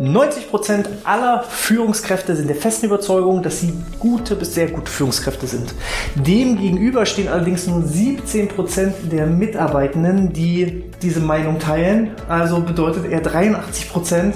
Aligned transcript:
90% 0.00 0.86
aller 1.02 1.42
Führungskräfte 1.42 2.36
sind 2.36 2.48
der 2.48 2.54
festen 2.54 2.86
Überzeugung, 2.86 3.42
dass 3.42 3.60
sie 3.60 3.74
gute 3.98 4.36
bis 4.36 4.54
sehr 4.54 4.68
gute 4.68 4.90
Führungskräfte 4.90 5.48
sind. 5.48 5.74
Demgegenüber 6.14 7.04
stehen 7.04 7.26
allerdings 7.26 7.66
nur 7.66 7.80
17% 7.82 9.08
der 9.10 9.26
Mitarbeitenden, 9.26 10.32
die 10.32 10.84
diese 11.02 11.18
Meinung 11.18 11.58
teilen. 11.58 12.12
Also 12.28 12.60
bedeutet 12.60 13.06
eher 13.10 13.24
83% 13.24 14.34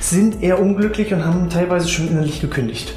sind 0.00 0.42
eher 0.42 0.58
unglücklich 0.58 1.12
und 1.12 1.26
haben 1.26 1.50
teilweise 1.50 1.88
schon 1.88 2.08
innerlich 2.08 2.40
gekündigt. 2.40 2.94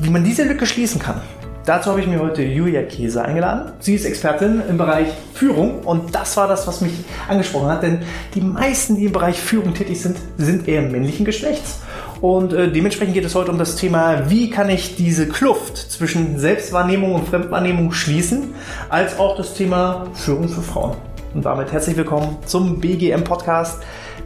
Wie 0.00 0.10
man 0.10 0.24
diese 0.24 0.42
Lücke 0.42 0.66
schließen 0.66 1.00
kann, 1.00 1.20
Dazu 1.64 1.90
habe 1.90 2.00
ich 2.00 2.08
mir 2.08 2.18
heute 2.18 2.42
Julia 2.42 2.82
Käse 2.82 3.24
eingeladen. 3.24 3.72
Sie 3.78 3.94
ist 3.94 4.04
Expertin 4.04 4.62
im 4.68 4.78
Bereich 4.78 5.06
Führung 5.32 5.80
und 5.84 6.12
das 6.12 6.36
war 6.36 6.48
das, 6.48 6.66
was 6.66 6.80
mich 6.80 6.92
angesprochen 7.28 7.68
hat, 7.68 7.84
denn 7.84 8.00
die 8.34 8.40
meisten, 8.40 8.96
die 8.96 9.04
im 9.04 9.12
Bereich 9.12 9.40
Führung 9.40 9.72
tätig 9.72 10.00
sind, 10.00 10.16
sind 10.38 10.66
eher 10.66 10.82
männlichen 10.82 11.24
Geschlechts. 11.24 11.78
Und 12.20 12.52
äh, 12.52 12.70
dementsprechend 12.70 13.14
geht 13.14 13.24
es 13.24 13.36
heute 13.36 13.52
um 13.52 13.58
das 13.58 13.76
Thema, 13.76 14.28
wie 14.28 14.50
kann 14.50 14.70
ich 14.70 14.96
diese 14.96 15.28
Kluft 15.28 15.76
zwischen 15.76 16.36
Selbstwahrnehmung 16.40 17.14
und 17.14 17.28
Fremdwahrnehmung 17.28 17.92
schließen, 17.92 18.54
als 18.88 19.20
auch 19.20 19.36
das 19.36 19.54
Thema 19.54 20.08
Führung 20.14 20.48
für 20.48 20.62
Frauen. 20.62 20.96
Und 21.32 21.44
damit 21.44 21.70
herzlich 21.70 21.96
willkommen 21.96 22.38
zum 22.44 22.80
BGM 22.80 23.22
Podcast, 23.22 23.80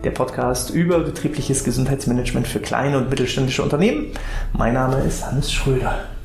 der 0.04 0.10
Podcast 0.10 0.70
über 0.70 1.00
betriebliches 1.00 1.64
Gesundheitsmanagement 1.64 2.48
für 2.48 2.60
kleine 2.60 2.96
und 2.96 3.10
mittelständische 3.10 3.62
Unternehmen. 3.62 4.06
Mein 4.54 4.72
Name 4.72 5.02
ist 5.02 5.26
Hannes 5.26 5.52
Schröder. 5.52 6.15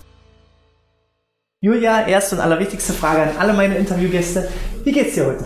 Julia, 1.63 2.07
erste 2.07 2.38
und 2.38 2.41
allerwichtigste 2.41 2.91
Frage 2.91 3.21
an 3.21 3.29
alle 3.38 3.53
meine 3.53 3.75
Interviewgäste. 3.75 4.49
Wie 4.83 4.91
geht's 4.91 5.13
dir 5.13 5.27
heute? 5.27 5.45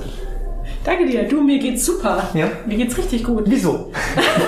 Danke 0.86 1.06
dir. 1.06 1.24
Du, 1.28 1.42
mir 1.42 1.60
geht's 1.60 1.86
super. 1.86 2.30
Ja? 2.34 2.48
Mir 2.66 2.78
geht's 2.78 2.98
richtig 2.98 3.26
gut. 3.26 3.44
Wieso? 3.48 3.92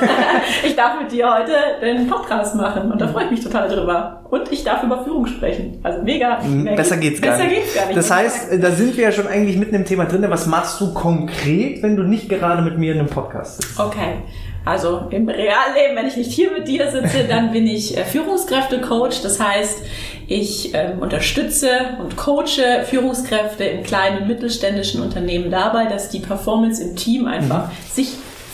ich 0.65 0.77
darf 0.77 0.97
mit 1.01 1.11
dir 1.11 1.29
heute 1.29 1.51
den 1.81 2.07
Podcast 2.07 2.55
machen 2.55 2.89
und 2.89 3.01
da 3.01 3.09
freue 3.09 3.25
ich 3.25 3.31
mich 3.31 3.43
total 3.43 3.67
drüber. 3.67 4.23
Und 4.29 4.49
ich 4.49 4.63
darf 4.63 4.81
über 4.81 5.03
Führung 5.03 5.27
sprechen. 5.27 5.81
Also 5.83 6.01
mega. 6.03 6.39
Besser 6.73 6.95
geht's 6.95 7.19
gar 7.19 7.31
besser 7.31 7.49
nicht. 7.49 7.63
Geht's 7.63 7.75
gar 7.75 7.85
nicht. 7.87 7.97
Das 7.97 8.11
heißt, 8.11 8.63
da 8.63 8.71
sind 8.71 8.95
wir 8.95 9.03
ja 9.03 9.11
schon 9.11 9.27
eigentlich 9.27 9.57
mitten 9.57 9.75
im 9.75 9.83
Thema 9.83 10.05
drin. 10.05 10.25
Was 10.29 10.47
machst 10.47 10.79
du 10.79 10.93
konkret, 10.93 11.83
wenn 11.83 11.97
du 11.97 12.03
nicht 12.03 12.29
gerade 12.29 12.61
mit 12.61 12.77
mir 12.77 12.93
in 12.93 12.99
einem 12.99 13.09
Podcast 13.09 13.61
sitzt? 13.61 13.77
Okay. 13.77 14.19
Also 14.67 15.03
im 15.11 15.29
Realleben, 15.29 15.95
wenn 15.95 16.07
ich 16.07 16.17
nicht 16.17 16.31
hier 16.31 16.51
mit 16.51 16.67
dir 16.67 16.91
sitze, 16.91 17.23
dann 17.27 17.51
bin 17.51 17.65
ich 17.67 17.97
äh, 17.97 18.03
Führungskräfte-Coach. 18.03 19.21
Das 19.21 19.39
heißt, 19.39 19.81
ich 20.27 20.73
ähm, 20.73 20.99
unterstütze 20.99 21.69
und 22.01 22.17
coache 22.17 22.83
Führungskräfte 22.85 23.63
in 23.63 23.83
kleinen 23.83 24.23
und 24.23 24.27
mittelständischen 24.27 25.01
Unternehmen 25.01 25.49
dabei, 25.49 25.85
dass 25.85 26.09
die 26.09 26.19
Performance 26.19 26.83
im 26.83 26.95
Team 26.95 27.27
einfach 27.27 27.67
mhm. 27.67 27.71
sich 27.91 28.09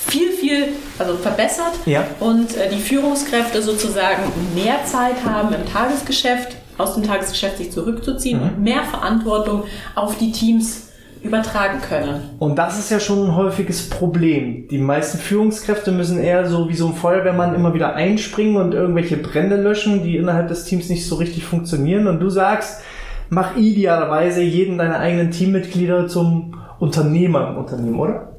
viel, 0.05 0.31
viel 0.31 0.67
also 0.99 1.15
verbessert 1.15 1.73
ja. 1.85 2.05
und 2.19 2.55
äh, 2.57 2.69
die 2.69 2.79
Führungskräfte 2.79 3.61
sozusagen 3.61 4.21
mehr 4.53 4.85
Zeit 4.85 5.15
haben 5.25 5.53
im 5.53 5.65
Tagesgeschäft, 5.65 6.57
aus 6.77 6.93
dem 6.93 7.03
Tagesgeschäft 7.03 7.57
sich 7.57 7.71
zurückzuziehen 7.71 8.39
mhm. 8.39 8.47
und 8.47 8.59
mehr 8.59 8.83
Verantwortung 8.83 9.63
auf 9.95 10.17
die 10.17 10.31
Teams 10.31 10.89
übertragen 11.23 11.79
können. 11.81 12.21
Und 12.39 12.57
das 12.57 12.77
ist 12.77 12.91
ja 12.91 12.99
schon 12.99 13.25
ein 13.25 13.35
häufiges 13.35 13.89
Problem. 13.89 14.67
Die 14.67 14.77
meisten 14.77 15.17
Führungskräfte 15.17 15.91
müssen 15.91 16.19
eher 16.19 16.45
so 16.45 16.67
wie 16.67 16.75
so 16.75 16.87
ein 16.87 16.93
Feuerwehrmann 16.93 17.55
immer 17.55 17.73
wieder 17.73 17.95
einspringen 17.95 18.57
und 18.57 18.73
irgendwelche 18.73 19.17
Brände 19.17 19.55
löschen, 19.55 20.03
die 20.03 20.17
innerhalb 20.17 20.49
des 20.49 20.65
Teams 20.65 20.89
nicht 20.89 21.07
so 21.07 21.15
richtig 21.15 21.45
funktionieren. 21.45 22.07
Und 22.07 22.19
du 22.19 22.29
sagst, 22.29 22.81
mach 23.29 23.55
idealerweise 23.55 24.41
jeden 24.41 24.77
deiner 24.77 24.99
eigenen 24.99 25.31
Teammitglieder 25.31 26.07
zum 26.07 26.55
Unternehmer 26.79 27.49
im 27.49 27.57
Unternehmen, 27.57 27.99
oder? 27.99 28.33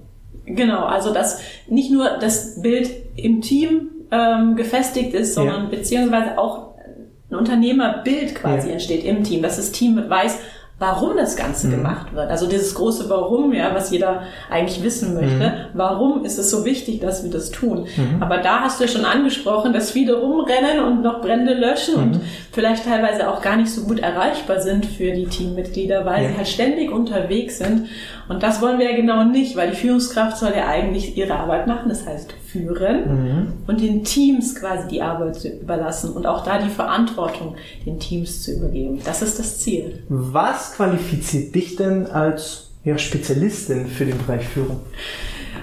Genau, 0.45 0.85
also 0.85 1.15
dass 1.15 1.41
nicht 1.69 1.91
nur 1.91 2.19
das 2.21 2.61
Bild 2.61 2.91
im 3.17 3.41
Team 3.41 3.89
ähm, 4.11 4.57
gefestigt 4.57 5.15
ist, 5.15 5.35
sondern 5.35 5.65
ja. 5.65 5.69
beziehungsweise 5.71 6.39
auch 6.39 6.75
ein 7.31 7.37
Unternehmerbild 7.37 8.34
quasi 8.34 8.69
ja. 8.69 8.75
entsteht 8.75 9.05
im 9.05 9.25
Team, 9.25 9.41
dass 9.41 9.56
das 9.56 9.73
Team 9.73 9.99
weiß, 10.09 10.39
warum 10.79 11.17
das 11.17 11.37
Ganze 11.37 11.69
mhm. 11.69 11.73
gemacht 11.73 12.15
wird. 12.15 12.31
Also 12.31 12.49
dieses 12.49 12.75
große 12.75 13.09
Warum, 13.09 13.53
ja, 13.53 13.75
was 13.75 13.91
jeder 13.91 14.23
eigentlich 14.51 14.83
wissen 14.83 15.15
möchte. 15.15 15.49
Mhm. 15.49 15.53
Warum 15.75 16.25
ist 16.25 16.39
es 16.39 16.51
so 16.51 16.65
wichtig, 16.65 17.01
dass 17.01 17.23
wir 17.23 17.31
das 17.31 17.51
tun? 17.51 17.87
Mhm. 17.97 18.21
Aber 18.21 18.39
da 18.39 18.61
hast 18.61 18.81
du 18.81 18.85
ja 18.85 18.91
schon 18.91 19.05
angesprochen, 19.05 19.73
dass 19.73 19.93
viele 19.93 20.15
rumrennen 20.15 20.85
und 20.85 21.03
noch 21.03 21.21
Brände 21.21 21.55
löschen 21.55 21.95
und 21.95 22.11
mhm. 22.15 22.21
vielleicht 22.51 22.85
teilweise 22.85 23.31
auch 23.31 23.41
gar 23.41 23.57
nicht 23.57 23.71
so 23.71 23.83
gut 23.83 24.01
erreichbar 24.01 24.61
sind 24.61 24.85
für 24.85 25.12
die 25.12 25.27
Teammitglieder, 25.27 26.05
weil 26.05 26.25
ja. 26.25 26.29
sie 26.31 26.37
halt 26.37 26.49
ständig 26.49 26.91
unterwegs 26.91 27.59
sind. 27.59 27.87
Und 28.29 28.43
das 28.43 28.61
wollen 28.61 28.79
wir 28.79 28.91
ja 28.91 28.97
genau 28.97 29.25
nicht, 29.25 29.56
weil 29.56 29.71
die 29.71 29.77
Führungskraft 29.77 30.39
soll 30.39 30.53
ja 30.56 30.67
eigentlich 30.67 31.17
ihre 31.17 31.35
Arbeit 31.35 31.67
machen, 31.67 31.89
das 31.89 32.06
heißt 32.06 32.35
führen 32.54 33.25
mhm. 33.25 33.53
und 33.66 33.81
den 33.81 34.04
Teams 34.04 34.54
quasi 34.54 34.88
die 34.88 35.03
Arbeit 35.03 35.34
zu 35.34 35.48
überlassen 35.48 36.12
und 36.12 36.25
auch 36.26 36.44
da 36.44 36.62
die 36.62 36.70
Verantwortung 36.70 37.56
den 37.84 37.98
Teams 37.98 38.42
zu 38.42 38.53
übergeben. 38.53 39.00
Das 39.04 39.22
ist 39.22 39.41
das 39.41 39.59
Ziel. 39.59 40.04
Was 40.09 40.75
qualifiziert 40.76 41.54
dich 41.54 41.75
denn 41.75 42.06
als 42.06 42.70
ja, 42.84 42.97
Spezialistin 42.97 43.88
für 43.88 44.04
den 44.04 44.19
Bereich 44.19 44.47
Führung? 44.47 44.81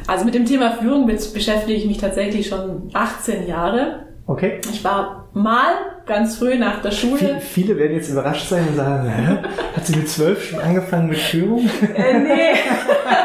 Also 0.08 0.26
mit 0.26 0.36
dem 0.36 0.46
Thema 0.46 0.74
Führung 0.74 1.06
beschäftige 1.08 1.74
ich 1.74 1.86
mich 1.86 1.98
tatsächlich 1.98 2.48
schon 2.48 2.90
18 2.92 3.48
Jahre. 3.48 4.08
Okay. 4.32 4.62
Ich 4.72 4.82
war 4.82 5.28
mal 5.34 5.74
ganz 6.06 6.38
früh 6.38 6.58
nach 6.58 6.82
der 6.82 6.92
Schule. 6.92 7.42
Viele, 7.42 7.78
werden 7.78 7.98
jetzt 7.98 8.10
überrascht 8.10 8.48
sein 8.48 8.66
und 8.70 8.76
sagen, 8.78 9.10
Hä? 9.10 9.38
hat 9.76 9.86
sie 9.86 9.96
mit 9.98 10.08
zwölf 10.08 10.50
schon 10.50 10.60
angefangen 10.60 11.10
mit 11.10 11.18
Führung? 11.18 11.70
Äh, 11.96 12.20
nee. 12.20 12.54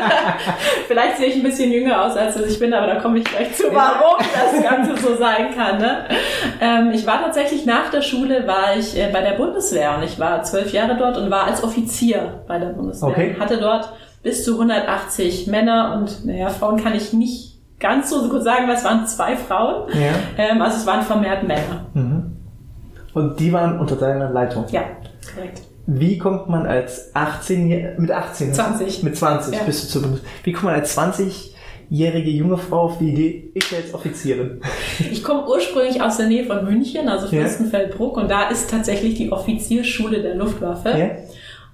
Vielleicht 0.89 1.19
sehe 1.19 1.29
ich 1.29 1.37
ein 1.37 1.45
bisschen 1.45 1.71
jünger 1.71 2.05
aus, 2.05 2.17
als 2.17 2.37
ich 2.41 2.59
bin, 2.59 2.75
aber 2.75 2.89
da 2.89 2.97
komme 2.97 3.19
ich 3.19 3.25
gleich 3.25 3.55
zu, 3.55 3.65
warum 3.73 4.19
das 4.19 4.63
Ganze 4.63 4.97
so 4.97 5.17
sein 5.17 5.55
kann. 5.55 5.79
Ne? 5.79 6.09
Ähm, 6.61 6.91
ich 6.93 7.07
war 7.07 7.23
tatsächlich 7.23 7.67
nach 7.67 7.91
der 7.91 8.03
Schule, 8.03 8.47
war 8.49 8.77
ich 8.77 8.99
äh, 8.99 9.09
bei 9.13 9.21
der 9.21 9.33
Bundeswehr 9.33 9.95
und 9.97 10.03
ich 10.03 10.19
war 10.19 10.43
zwölf 10.43 10.73
Jahre 10.73 10.97
dort 10.97 11.17
und 11.19 11.31
war 11.31 11.45
als 11.45 11.63
Offizier 11.63 12.43
bei 12.49 12.59
der 12.59 12.71
Bundeswehr. 12.71 13.11
Okay. 13.11 13.37
Hatte 13.39 13.59
dort 13.59 13.93
bis 14.25 14.45
zu 14.45 14.55
180 14.55 15.47
Männer 15.47 15.97
und 15.97 16.25
naja, 16.25 16.49
Frauen 16.49 16.83
kann 16.83 16.97
ich 16.97 17.13
nicht 17.13 17.56
ganz 17.79 18.11
so 18.11 18.29
gut 18.29 18.43
sagen, 18.43 18.67
weil 18.69 18.77
es 18.77 18.85
waren 18.85 19.07
zwei 19.07 19.37
Frauen. 19.37 19.89
Ja. 19.93 20.15
Ähm, 20.39 20.63
also 20.63 20.79
es 20.79 20.87
waren 20.87 21.03
vermehrt 21.03 21.47
Männer. 21.47 21.87
Mhm. 21.95 22.37
Und 23.15 23.41
die 23.41 23.53
waren 23.53 23.79
unter 23.79 23.97
deiner 23.97 24.31
Leitung? 24.31 24.67
Ja, 24.71 24.83
korrekt. 25.35 25.63
Wie 25.87 26.19
kommt 26.19 26.49
man 26.49 26.67
als 26.67 27.15
18 27.15 27.95
mit 27.99 28.11
18 28.11 28.53
20 28.53 29.03
mit 29.05 29.17
20 29.17 29.55
ja. 29.55 29.63
bist 29.63 29.95
du 29.95 30.01
zu 30.01 30.19
Wie 30.43 30.53
kommt 30.53 30.65
man 30.65 30.75
als 30.75 30.95
20 30.95 31.55
jährige 31.89 32.31
junge 32.31 32.59
Frau 32.59 32.83
auf 32.83 32.99
die 32.99 33.11
Idee, 33.11 33.51
ich 33.55 33.71
werde 33.71 33.85
jetzt 33.85 33.95
Offizierin? 33.95 34.61
Ich 34.99 35.23
komme 35.23 35.47
ursprünglich 35.47 36.03
aus 36.03 36.17
der 36.17 36.27
Nähe 36.27 36.45
von 36.45 36.65
München, 36.65 37.09
also 37.09 37.29
Fürstenfeldbruck, 37.29 38.17
ja. 38.17 38.23
und 38.23 38.31
da 38.31 38.49
ist 38.49 38.69
tatsächlich 38.69 39.15
die 39.15 39.31
Offizierschule 39.31 40.23
der 40.23 40.35
Luftwaffe. 40.35 40.91
Ja. 40.91 41.11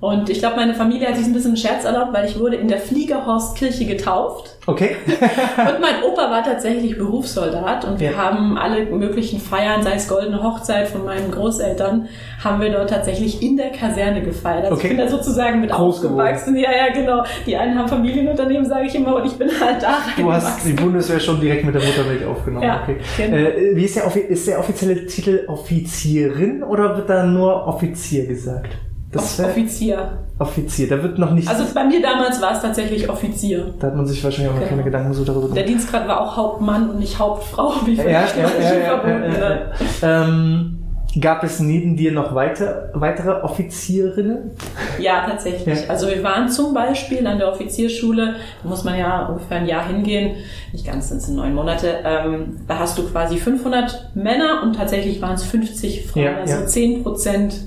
Und 0.02 0.28
ich 0.30 0.40
glaube, 0.40 0.56
meine 0.56 0.74
Familie 0.74 1.06
hat 1.06 1.16
sich 1.16 1.26
ein 1.26 1.32
bisschen 1.32 1.52
einen 1.52 1.58
Scherz 1.58 1.84
erlaubt, 1.84 2.12
weil 2.12 2.28
ich 2.28 2.36
wurde 2.36 2.56
in 2.56 2.66
der 2.66 2.78
Fliegerhorstkirche 2.78 3.86
getauft. 3.86 4.56
Okay. 4.66 4.96
und 5.06 5.80
mein 5.80 6.02
Opa 6.04 6.28
war 6.28 6.42
tatsächlich 6.42 6.98
Berufssoldat 6.98 7.84
und 7.84 8.00
wir 8.00 8.16
haben 8.16 8.58
alle 8.58 8.86
möglichen 8.86 9.38
Feiern, 9.38 9.84
sei 9.84 9.92
es 9.94 10.08
goldene 10.08 10.42
Hochzeit 10.42 10.88
von 10.88 11.04
meinen 11.04 11.30
Großeltern, 11.30 12.08
haben 12.42 12.60
wir 12.60 12.72
dort 12.72 12.90
tatsächlich 12.90 13.44
in 13.44 13.56
der 13.56 13.70
Kaserne 13.70 14.22
gefeiert. 14.22 14.64
Also 14.64 14.74
okay. 14.74 14.88
ich 14.88 14.96
bin 14.96 14.98
da 14.98 15.08
sozusagen 15.08 15.60
mit 15.60 15.70
Groß 15.70 15.98
aufgewachsen. 15.98 16.56
Geworden. 16.56 16.72
Ja, 16.74 16.86
ja, 16.88 16.92
genau. 16.92 17.22
Die 17.46 17.56
einen 17.56 17.78
haben 17.78 17.88
Familienunternehmen, 17.88 18.66
sage 18.66 18.86
ich 18.86 18.94
immer, 18.96 19.14
und 19.14 19.26
ich 19.26 19.34
bin 19.34 19.50
halt 19.60 19.84
da 19.84 19.98
Du 20.16 20.32
hast 20.32 20.66
die 20.66 20.72
Bundeswehr 20.72 21.20
schon 21.20 21.40
direkt 21.40 21.64
mit 21.64 21.76
der 21.76 21.82
Muttermilch 21.82 22.24
aufgenommen. 22.24 22.64
Ja, 22.64 22.80
okay. 22.82 22.96
Genau. 23.19 23.36
Äh, 23.36 23.76
wie 23.76 23.84
ist 23.84 23.94
der, 23.94 24.16
ist 24.16 24.48
der 24.48 24.58
offizielle 24.58 25.06
Titel 25.06 25.44
Offizierin 25.46 26.64
oder 26.64 26.96
wird 26.96 27.08
da 27.08 27.24
nur 27.24 27.69
Offizier 27.69 28.26
gesagt? 28.26 28.70
Das 29.12 29.39
Offizier. 29.41 30.19
Offizier, 30.39 30.89
da 30.89 31.03
wird 31.03 31.19
noch 31.19 31.31
nicht. 31.33 31.47
Also 31.47 31.65
bei 31.75 31.84
mir 31.84 32.00
damals 32.00 32.41
war 32.41 32.53
es 32.53 32.62
tatsächlich 32.62 33.09
Offizier. 33.09 33.75
Da 33.78 33.89
hat 33.89 33.97
man 33.97 34.06
sich 34.06 34.25
wahrscheinlich 34.25 34.50
auch 34.53 34.59
genau. 34.59 34.69
keine 34.71 34.83
Gedanken 34.83 35.12
so 35.12 35.23
darüber 35.23 35.43
gemacht. 35.43 35.56
Der 35.59 35.67
Dienstgrad 35.67 36.09
war 36.09 36.20
auch 36.20 36.37
Hauptmann 36.37 36.91
und 36.91 36.99
nicht 36.99 37.19
Hauptfrau, 37.19 37.75
wie 37.85 37.94
ja, 37.94 38.05
ja, 38.05 38.25
ja, 38.37 38.75
ja, 38.75 39.73
ja, 40.03 40.25
ähm, 40.25 40.79
Gab 41.20 41.44
es 41.44 41.61
neben 41.61 41.94
dir 41.94 42.11
noch 42.11 42.35
weiter, 42.35 42.88
weitere 42.94 43.43
Offizierinnen? 43.43 44.53
Ja, 44.99 45.26
tatsächlich. 45.29 45.91
Also 45.91 46.08
wir 46.08 46.23
waren 46.23 46.49
zum 46.49 46.73
Beispiel 46.73 47.26
an 47.26 47.37
der 47.37 47.53
Offizierschule, 47.53 48.37
da 48.62 48.69
muss 48.69 48.82
man 48.82 48.99
ja 48.99 49.26
ungefähr 49.26 49.58
ein 49.58 49.67
Jahr 49.67 49.87
hingehen, 49.87 50.37
nicht 50.73 50.87
ganz, 50.87 51.11
sind 51.11 51.19
es 51.19 51.29
neun 51.29 51.55
Monate, 51.55 51.99
ähm, 52.03 52.61
da 52.67 52.79
hast 52.79 52.97
du 52.97 53.03
quasi 53.03 53.37
500 53.37 54.15
Männer 54.15 54.62
und 54.62 54.75
tatsächlich 54.75 55.20
waren 55.20 55.35
es 55.35 55.44
50 55.44 56.06
Frauen, 56.06 56.35
also 56.41 56.55
ja. 56.55 56.67
10 56.67 57.03
Prozent 57.03 57.61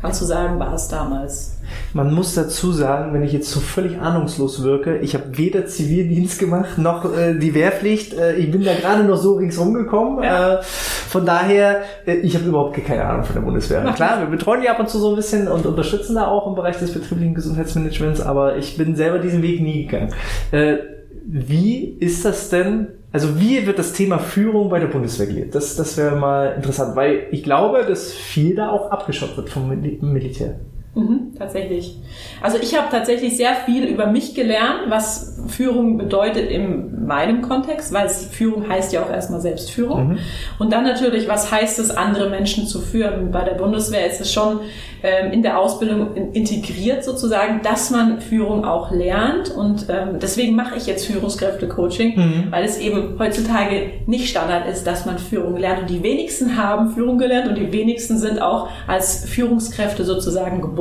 kannst 0.00 0.20
du 0.20 0.24
sagen, 0.24 0.58
war 0.58 0.74
es 0.74 0.88
damals. 0.88 1.56
Man 1.92 2.12
muss 2.12 2.34
dazu 2.34 2.72
sagen, 2.72 3.12
wenn 3.12 3.22
ich 3.22 3.32
jetzt 3.32 3.50
so 3.50 3.60
völlig 3.60 4.00
ahnungslos 4.00 4.62
wirke, 4.62 4.98
ich 4.98 5.14
habe 5.14 5.38
weder 5.38 5.66
Zivildienst 5.66 6.38
gemacht 6.38 6.78
noch 6.78 7.04
äh, 7.16 7.34
die 7.34 7.54
Wehrpflicht. 7.54 8.14
Äh, 8.14 8.36
ich 8.36 8.50
bin 8.50 8.64
da 8.64 8.74
gerade 8.74 9.04
noch 9.04 9.16
so 9.16 9.34
ringsrum 9.34 9.74
gekommen. 9.74 10.22
Ja. 10.22 10.54
Äh, 10.54 10.62
von 10.62 11.26
daher, 11.26 11.82
äh, 12.06 12.14
ich 12.14 12.34
habe 12.34 12.46
überhaupt 12.46 12.84
keine 12.84 13.04
Ahnung 13.04 13.24
von 13.24 13.34
der 13.34 13.42
Bundeswehr. 13.42 13.84
Ach, 13.86 13.94
Klar, 14.00 14.20
wir 14.20 14.26
betreuen 14.26 14.62
die 14.62 14.68
ab 14.68 14.80
und 14.80 14.88
zu 14.88 14.98
so 14.98 15.10
ein 15.10 15.16
bisschen 15.16 15.48
und 15.48 15.66
unterstützen 15.66 16.14
da 16.14 16.26
auch 16.26 16.46
im 16.46 16.54
Bereich 16.54 16.78
des 16.78 16.92
betrieblichen 16.92 17.34
Gesundheitsmanagements, 17.34 18.20
aber 18.20 18.56
ich 18.56 18.76
bin 18.76 18.96
selber 18.96 19.18
diesen 19.18 19.42
Weg 19.42 19.60
nie 19.60 19.86
gegangen. 19.86 20.12
Äh, 20.50 20.78
wie 21.24 21.84
ist 22.00 22.24
das 22.24 22.48
denn 22.48 22.88
Also 23.12 23.40
wie 23.40 23.66
wird 23.66 23.78
das 23.78 23.92
Thema 23.92 24.18
Führung 24.18 24.68
bei 24.68 24.78
der 24.78 24.86
Bundeswehr 24.86 25.26
gelebt? 25.26 25.54
Das, 25.54 25.74
das 25.74 25.96
wäre 25.96 26.14
mal 26.14 26.54
interessant, 26.54 26.94
weil 26.94 27.26
ich 27.32 27.42
glaube, 27.42 27.84
dass 27.84 28.12
viel 28.12 28.54
da 28.54 28.70
auch 28.70 28.90
abgeschottet 28.90 29.36
wird 29.36 29.50
vom 29.50 29.68
Militär. 29.68 30.60
Mhm, 30.94 31.34
tatsächlich. 31.38 31.96
Also 32.42 32.58
ich 32.60 32.76
habe 32.76 32.88
tatsächlich 32.90 33.36
sehr 33.36 33.54
viel 33.54 33.84
über 33.84 34.06
mich 34.06 34.34
gelernt, 34.34 34.88
was 34.88 35.38
Führung 35.46 35.98
bedeutet 35.98 36.50
in 36.50 37.06
meinem 37.06 37.42
Kontext, 37.42 37.92
weil 37.92 38.08
Führung 38.08 38.68
heißt 38.68 38.92
ja 38.92 39.02
auch 39.02 39.10
erstmal 39.10 39.40
Selbstführung. 39.40 40.08
Mhm. 40.08 40.18
Und 40.58 40.72
dann 40.72 40.82
natürlich, 40.82 41.28
was 41.28 41.52
heißt 41.52 41.78
es, 41.78 41.90
andere 41.90 42.28
Menschen 42.28 42.66
zu 42.66 42.80
führen? 42.80 43.30
Bei 43.30 43.44
der 43.44 43.54
Bundeswehr 43.54 44.06
ist 44.06 44.20
es 44.20 44.32
schon 44.32 44.60
ähm, 45.02 45.32
in 45.32 45.42
der 45.42 45.58
Ausbildung 45.58 46.14
integriert 46.32 47.04
sozusagen, 47.04 47.62
dass 47.62 47.90
man 47.90 48.20
Führung 48.20 48.64
auch 48.64 48.90
lernt. 48.90 49.50
Und 49.50 49.86
ähm, 49.88 50.18
deswegen 50.20 50.56
mache 50.56 50.76
ich 50.76 50.86
jetzt 50.86 51.06
Führungskräfte-Coaching, 51.06 52.16
mhm. 52.16 52.44
weil 52.50 52.64
es 52.64 52.78
eben 52.78 53.16
heutzutage 53.18 53.92
nicht 54.06 54.28
Standard 54.28 54.68
ist, 54.68 54.86
dass 54.86 55.06
man 55.06 55.18
Führung 55.18 55.56
lernt. 55.56 55.82
Und 55.82 55.90
die 55.90 56.02
wenigsten 56.02 56.56
haben 56.56 56.90
Führung 56.90 57.16
gelernt 57.18 57.48
und 57.48 57.56
die 57.56 57.72
wenigsten 57.72 58.18
sind 58.18 58.42
auch 58.42 58.68
als 58.88 59.24
Führungskräfte 59.24 60.04
sozusagen 60.04 60.60
geboren. 60.60 60.79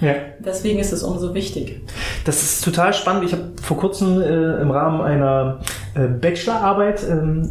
Ja. 0.00 0.14
Deswegen 0.38 0.78
ist 0.78 0.92
es 0.92 1.02
umso 1.02 1.34
wichtig. 1.34 1.80
Das 2.24 2.42
ist 2.42 2.64
total 2.64 2.92
spannend. 2.94 3.24
Ich 3.24 3.32
habe 3.32 3.52
vor 3.62 3.76
kurzem 3.76 4.20
äh, 4.20 4.60
im 4.60 4.70
Rahmen 4.70 5.00
einer 5.00 5.60
äh, 5.94 6.06
Bachelorarbeit, 6.06 7.04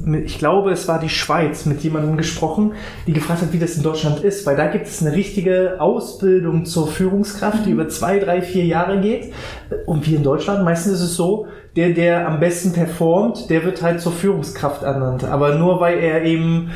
mit, 0.06 0.26
ich 0.26 0.38
glaube, 0.38 0.72
es 0.72 0.88
war 0.88 1.00
die 1.00 1.10
Schweiz, 1.10 1.66
mit 1.66 1.82
jemandem 1.82 2.18
gesprochen, 2.18 2.74
die 3.08 3.14
gefragt 3.14 3.42
hat, 3.42 3.54
wie 3.54 3.60
das 3.60 3.76
in 3.76 3.84
Deutschland 3.84 4.22
ist, 4.22 4.46
weil 4.46 4.56
da 4.56 4.68
gibt 4.68 4.88
es 4.88 5.02
eine 5.02 5.16
richtige 5.16 5.76
Ausbildung 5.80 6.66
zur 6.66 6.88
Führungskraft, 6.88 7.66
die 7.66 7.70
mhm. 7.70 7.80
über 7.80 7.90
zwei, 7.90 8.20
drei, 8.20 8.42
vier 8.42 8.66
Jahre 8.66 9.00
geht. 9.00 9.34
Und 9.86 10.08
wie 10.08 10.16
in 10.16 10.24
Deutschland, 10.24 10.64
meistens 10.64 10.94
ist 10.94 11.02
es 11.02 11.16
so, 11.16 11.48
der, 11.76 11.90
der 11.92 12.28
am 12.28 12.40
besten 12.40 12.74
performt, 12.74 13.50
der 13.50 13.64
wird 13.64 13.82
halt 13.82 14.02
zur 14.02 14.12
Führungskraft 14.12 14.84
ernannt. 14.84 15.24
Aber 15.24 15.56
nur 15.56 15.80
weil 15.80 16.00
er 16.00 16.24
eben, 16.24 16.72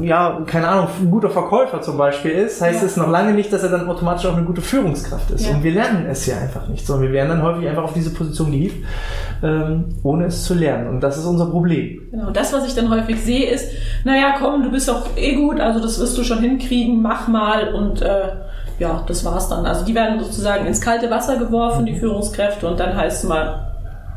ja, 0.00 0.42
keine 0.46 0.68
Ahnung, 0.68 0.88
ein 1.00 1.10
guter 1.10 1.30
Verkäufer 1.30 1.80
zum 1.80 1.96
Beispiel 1.96 2.32
ist, 2.32 2.60
heißt 2.60 2.80
ja. 2.80 2.86
es 2.86 2.96
noch 2.96 3.08
lange 3.08 3.32
nicht, 3.34 3.52
dass 3.52 3.62
er 3.62 3.70
dann 3.70 3.88
automatisch 3.88 4.26
auch 4.26 4.36
eine 4.36 4.44
gute 4.44 4.60
Führungskraft 4.60 5.30
ist. 5.30 5.46
Ja. 5.46 5.54
Und 5.54 5.62
wir 5.62 5.72
lernen 5.72 6.06
es 6.10 6.26
ja 6.26 6.38
einfach 6.38 6.68
nicht, 6.68 6.86
sondern 6.86 7.06
wir 7.06 7.12
werden 7.12 7.28
dann 7.28 7.42
häufig 7.42 7.68
einfach 7.68 7.84
auf 7.84 7.92
diese 7.92 8.10
Position 8.10 8.50
gehievt, 8.50 8.84
ähm, 9.42 9.84
ohne 10.02 10.26
es 10.26 10.44
zu 10.44 10.54
lernen. 10.54 10.88
Und 10.88 11.00
das 11.00 11.18
ist 11.18 11.24
unser 11.24 11.46
Problem. 11.46 12.08
Genau, 12.10 12.30
das, 12.30 12.52
was 12.52 12.66
ich 12.66 12.74
dann 12.74 12.90
häufig 12.90 13.22
sehe, 13.22 13.48
ist, 13.48 13.70
naja, 14.04 14.34
komm, 14.38 14.62
du 14.64 14.70
bist 14.70 14.88
doch 14.88 15.16
eh 15.16 15.36
gut, 15.36 15.60
also 15.60 15.80
das 15.80 16.00
wirst 16.00 16.18
du 16.18 16.24
schon 16.24 16.40
hinkriegen, 16.40 17.00
mach 17.00 17.28
mal 17.28 17.72
und 17.74 18.02
äh, 18.02 18.28
ja, 18.78 19.04
das 19.06 19.24
war's 19.24 19.48
dann. 19.48 19.64
Also 19.66 19.84
die 19.84 19.94
werden 19.94 20.18
sozusagen 20.20 20.66
ins 20.66 20.80
kalte 20.80 21.10
Wasser 21.10 21.36
geworfen, 21.36 21.86
die 21.86 21.94
Führungskräfte, 21.94 22.66
und 22.66 22.80
dann 22.80 22.96
heißt 22.96 23.22
es 23.22 23.28
mal, 23.28 23.71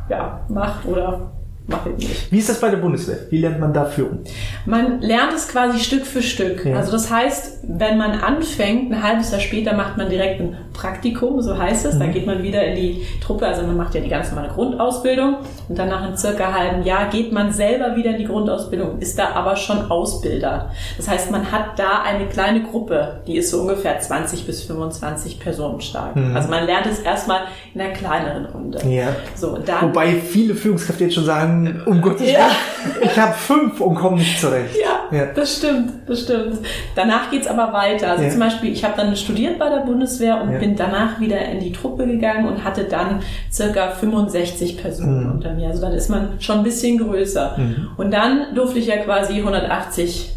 ja, 0.09 0.39
mach 0.49 0.85
oder 0.85 1.31
mache 1.67 1.89
ich 1.97 2.07
nicht. 2.07 2.31
Wie 2.31 2.37
ist 2.37 2.49
das 2.49 2.59
bei 2.59 2.69
der 2.69 2.77
Bundeswehr? 2.77 3.17
Wie 3.29 3.39
lernt 3.39 3.59
man 3.59 3.73
da 3.73 3.85
Führung? 3.85 4.19
Man 4.65 5.01
lernt 5.01 5.33
es 5.33 5.47
quasi 5.47 5.79
Stück 5.79 6.05
für 6.05 6.21
Stück. 6.21 6.65
Ja. 6.65 6.77
Also 6.77 6.91
das 6.91 7.11
heißt, 7.11 7.59
wenn 7.67 7.97
man 7.97 8.11
anfängt, 8.11 8.91
ein 8.91 9.01
halbes 9.01 9.31
Jahr 9.31 9.41
später 9.41 9.75
macht 9.75 9.97
man 9.97 10.09
direkt 10.09 10.41
ein 10.41 10.57
Praktikum, 10.73 11.41
so 11.41 11.57
heißt 11.57 11.85
es. 11.85 11.95
Mhm. 11.95 11.99
Dann 11.99 12.13
geht 12.13 12.25
man 12.25 12.43
wieder 12.43 12.63
in 12.65 12.75
die 12.75 13.05
Truppe, 13.21 13.47
also 13.47 13.63
man 13.63 13.77
macht 13.77 13.95
ja 13.95 14.01
die 14.01 14.09
ganz 14.09 14.29
normale 14.29 14.53
Grundausbildung 14.53 15.37
und 15.67 15.77
dann 15.77 15.89
nach 15.89 16.03
einem 16.03 16.15
circa 16.17 16.53
halben 16.53 16.83
Jahr 16.83 17.09
geht 17.09 17.31
man 17.31 17.51
selber 17.51 17.95
wieder 17.95 18.11
in 18.11 18.17
die 18.17 18.25
Grundausbildung, 18.25 18.99
ist 18.99 19.17
da 19.17 19.29
aber 19.29 19.55
schon 19.55 19.89
Ausbilder. 19.89 20.71
Das 20.97 21.07
heißt, 21.07 21.31
man 21.31 21.51
hat 21.51 21.79
da 21.79 22.03
eine 22.03 22.27
kleine 22.27 22.63
Gruppe, 22.63 23.21
die 23.25 23.37
ist 23.37 23.49
so 23.49 23.61
ungefähr 23.61 23.99
20 23.99 24.45
bis 24.45 24.63
25 24.63 25.39
Personen 25.39 25.81
stark. 25.81 26.15
Mhm. 26.15 26.35
Also 26.35 26.49
man 26.49 26.65
lernt 26.65 26.85
es 26.85 26.99
erstmal 26.99 27.41
in 27.73 27.81
einer 27.81 27.93
kleineren 27.93 28.45
Runde. 28.45 28.79
Ja. 28.87 29.15
So, 29.35 29.57
dann, 29.57 29.89
Wobei 29.89 30.13
viele 30.15 30.55
Führungskräfte 30.55 31.05
jetzt 31.05 31.15
schon 31.15 31.25
sagen, 31.25 31.54
um 31.85 32.01
Gottes 32.01 32.21
Willen, 32.21 32.33
ja. 32.33 32.49
ich 33.01 33.19
habe 33.19 33.33
fünf 33.33 33.79
und 33.81 33.95
komme 33.95 34.17
nicht 34.17 34.39
zurecht. 34.39 34.75
Ja, 34.79 35.15
ja, 35.15 35.25
das 35.27 35.57
stimmt, 35.57 35.91
das 36.07 36.21
stimmt. 36.21 36.59
Danach 36.95 37.29
geht's 37.31 37.47
aber 37.47 37.71
weiter. 37.73 38.11
Also 38.11 38.23
ja. 38.23 38.29
zum 38.29 38.39
Beispiel, 38.39 38.71
ich 38.71 38.83
habe 38.83 38.93
dann 38.97 39.15
studiert 39.15 39.59
bei 39.59 39.69
der 39.69 39.81
Bundeswehr 39.81 40.41
und 40.41 40.59
bin 40.59 40.75
danach 40.75 41.19
wieder 41.19 41.39
in 41.45 41.59
die 41.59 41.71
Truppe 41.71 42.05
gegangen 42.07 42.47
und 42.47 42.63
hatte 42.63 42.85
dann 42.85 43.21
circa 43.51 43.89
65 43.89 44.77
Personen 44.77 45.25
mhm. 45.25 45.31
unter 45.31 45.53
mir. 45.53 45.67
Also 45.67 45.81
dann 45.81 45.93
ist 45.93 46.09
man 46.09 46.39
schon 46.39 46.59
ein 46.59 46.63
bisschen 46.63 46.97
größer. 46.97 47.55
Mhm. 47.57 47.87
Und 47.97 48.11
dann 48.11 48.55
durfte 48.55 48.79
ich 48.79 48.87
ja 48.87 48.97
quasi 48.97 49.35
180 49.35 50.35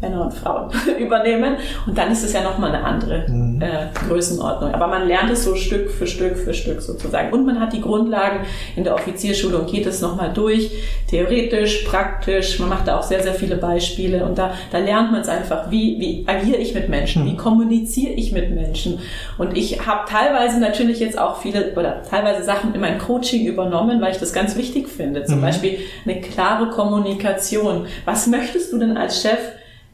Männer 0.00 0.22
und 0.22 0.32
Frauen 0.32 0.70
übernehmen. 0.98 1.56
Und 1.86 1.98
dann 1.98 2.12
ist 2.12 2.22
es 2.22 2.32
ja 2.32 2.42
nochmal 2.42 2.72
eine 2.72 2.84
andere 2.84 3.26
mhm. 3.28 3.60
äh, 3.60 3.88
Größenordnung. 4.06 4.72
Aber 4.72 4.86
man 4.86 5.08
lernt 5.08 5.30
es 5.30 5.44
so 5.44 5.56
Stück 5.56 5.90
für 5.90 6.06
Stück 6.06 6.36
für 6.36 6.54
Stück 6.54 6.80
sozusagen. 6.80 7.32
Und 7.32 7.44
man 7.44 7.58
hat 7.58 7.72
die 7.72 7.80
Grundlagen 7.80 8.40
in 8.76 8.84
der 8.84 8.94
Offizierschulung, 8.94 9.66
geht 9.66 9.86
es 9.86 10.00
nochmal 10.00 10.32
durch, 10.32 10.70
theoretisch, 11.08 11.84
praktisch. 11.84 12.60
Man 12.60 12.68
macht 12.68 12.86
da 12.86 12.98
auch 12.98 13.02
sehr, 13.02 13.22
sehr 13.22 13.34
viele 13.34 13.56
Beispiele. 13.56 14.24
Und 14.24 14.38
da, 14.38 14.52
da 14.70 14.78
lernt 14.78 15.10
man 15.10 15.20
es 15.20 15.28
einfach, 15.28 15.70
wie, 15.70 15.98
wie 15.98 16.24
agiere 16.28 16.58
ich 16.58 16.74
mit 16.74 16.88
Menschen, 16.88 17.24
mhm. 17.24 17.32
wie 17.32 17.36
kommuniziere 17.36 18.12
ich 18.12 18.30
mit 18.30 18.54
Menschen. 18.54 19.00
Und 19.36 19.56
ich 19.56 19.84
habe 19.84 20.08
teilweise 20.08 20.60
natürlich 20.60 21.00
jetzt 21.00 21.18
auch 21.18 21.40
viele 21.40 21.72
oder 21.74 22.02
teilweise 22.08 22.44
Sachen 22.44 22.72
in 22.72 22.80
mein 22.80 22.98
Coaching 22.98 23.46
übernommen, 23.46 24.00
weil 24.00 24.12
ich 24.12 24.18
das 24.18 24.32
ganz 24.32 24.56
wichtig 24.56 24.88
finde. 24.88 25.24
Zum 25.24 25.38
mhm. 25.38 25.42
Beispiel 25.42 25.78
eine 26.04 26.20
klare 26.20 26.70
Kommunikation. 26.70 27.86
Was 28.04 28.28
möchtest 28.28 28.72
du 28.72 28.78
denn 28.78 28.96
als 28.96 29.22
Chef 29.22 29.38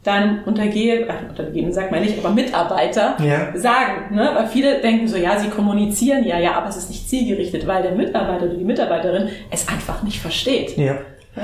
dann 0.05 0.45
Untergehe, 0.45 1.09
ach, 1.09 1.29
Untergehen 1.31 1.73
sagt 1.73 1.91
man 1.91 2.03
nicht, 2.03 2.19
aber 2.19 2.31
Mitarbeiter 2.31 3.17
ja. 3.25 3.59
sagen. 3.59 4.15
Ne? 4.15 4.31
Weil 4.35 4.47
viele 4.49 4.81
denken 4.81 5.09
so, 5.09 5.17
ja, 5.17 5.39
sie 5.39 5.49
kommunizieren 5.49 6.25
ja, 6.25 6.39
ja, 6.39 6.53
aber 6.53 6.69
es 6.69 6.77
ist 6.77 6.91
nicht 6.91 7.09
zielgerichtet, 7.09 7.67
weil 7.67 7.83
der 7.83 7.93
Mitarbeiter 7.93 8.45
oder 8.45 8.55
die 8.55 8.65
Mitarbeiterin 8.65 9.31
es 9.51 9.67
einfach 9.67 10.03
nicht 10.03 10.21
versteht. 10.21 10.77
Ja. 10.77 10.99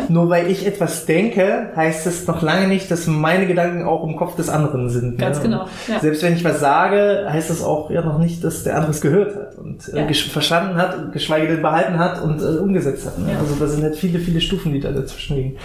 Nur 0.09 0.29
weil 0.29 0.49
ich 0.51 0.67
etwas 0.67 1.05
denke, 1.05 1.71
heißt 1.75 2.07
es 2.07 2.27
noch 2.27 2.43
lange 2.43 2.69
nicht, 2.69 2.91
dass 2.91 3.09
meine 3.09 3.47
Gedanken 3.47 3.85
auch 3.85 4.05
im 4.05 4.17
Kopf 4.17 4.37
des 4.37 4.49
anderen 4.49 4.89
sind. 4.89 5.19
Ganz 5.19 5.39
ne? 5.39 5.43
genau. 5.43 5.67
Ja. 5.89 5.99
Selbst 5.99 6.23
wenn 6.23 6.35
ich 6.35 6.45
was 6.45 6.61
sage, 6.61 7.27
heißt 7.29 7.51
das 7.51 7.63
auch 7.63 7.91
ja 7.91 8.03
noch 8.03 8.19
nicht, 8.19 8.45
dass 8.45 8.63
der 8.63 8.77
andere 8.77 8.93
es 8.93 9.01
gehört 9.01 9.35
hat 9.35 9.59
und 9.59 9.89
äh, 9.89 9.97
ja. 9.97 10.09
äh, 10.09 10.15
verstanden 10.15 10.77
hat, 10.77 11.13
geschweige 11.13 11.49
denn 11.49 11.63
behalten 11.63 11.99
hat 11.99 12.23
und 12.23 12.41
äh, 12.41 12.59
umgesetzt 12.59 13.07
hat. 13.07 13.19
Ne? 13.19 13.33
Ja. 13.33 13.39
Also 13.41 13.57
da 13.57 13.67
sind 13.67 13.83
halt 13.83 13.97
viele, 13.97 14.21
viele 14.21 14.41
Stufen, 14.41 14.73
die 14.73 14.81
da 14.81 14.93
dazwischen 14.93 15.37
liegen. 15.37 15.57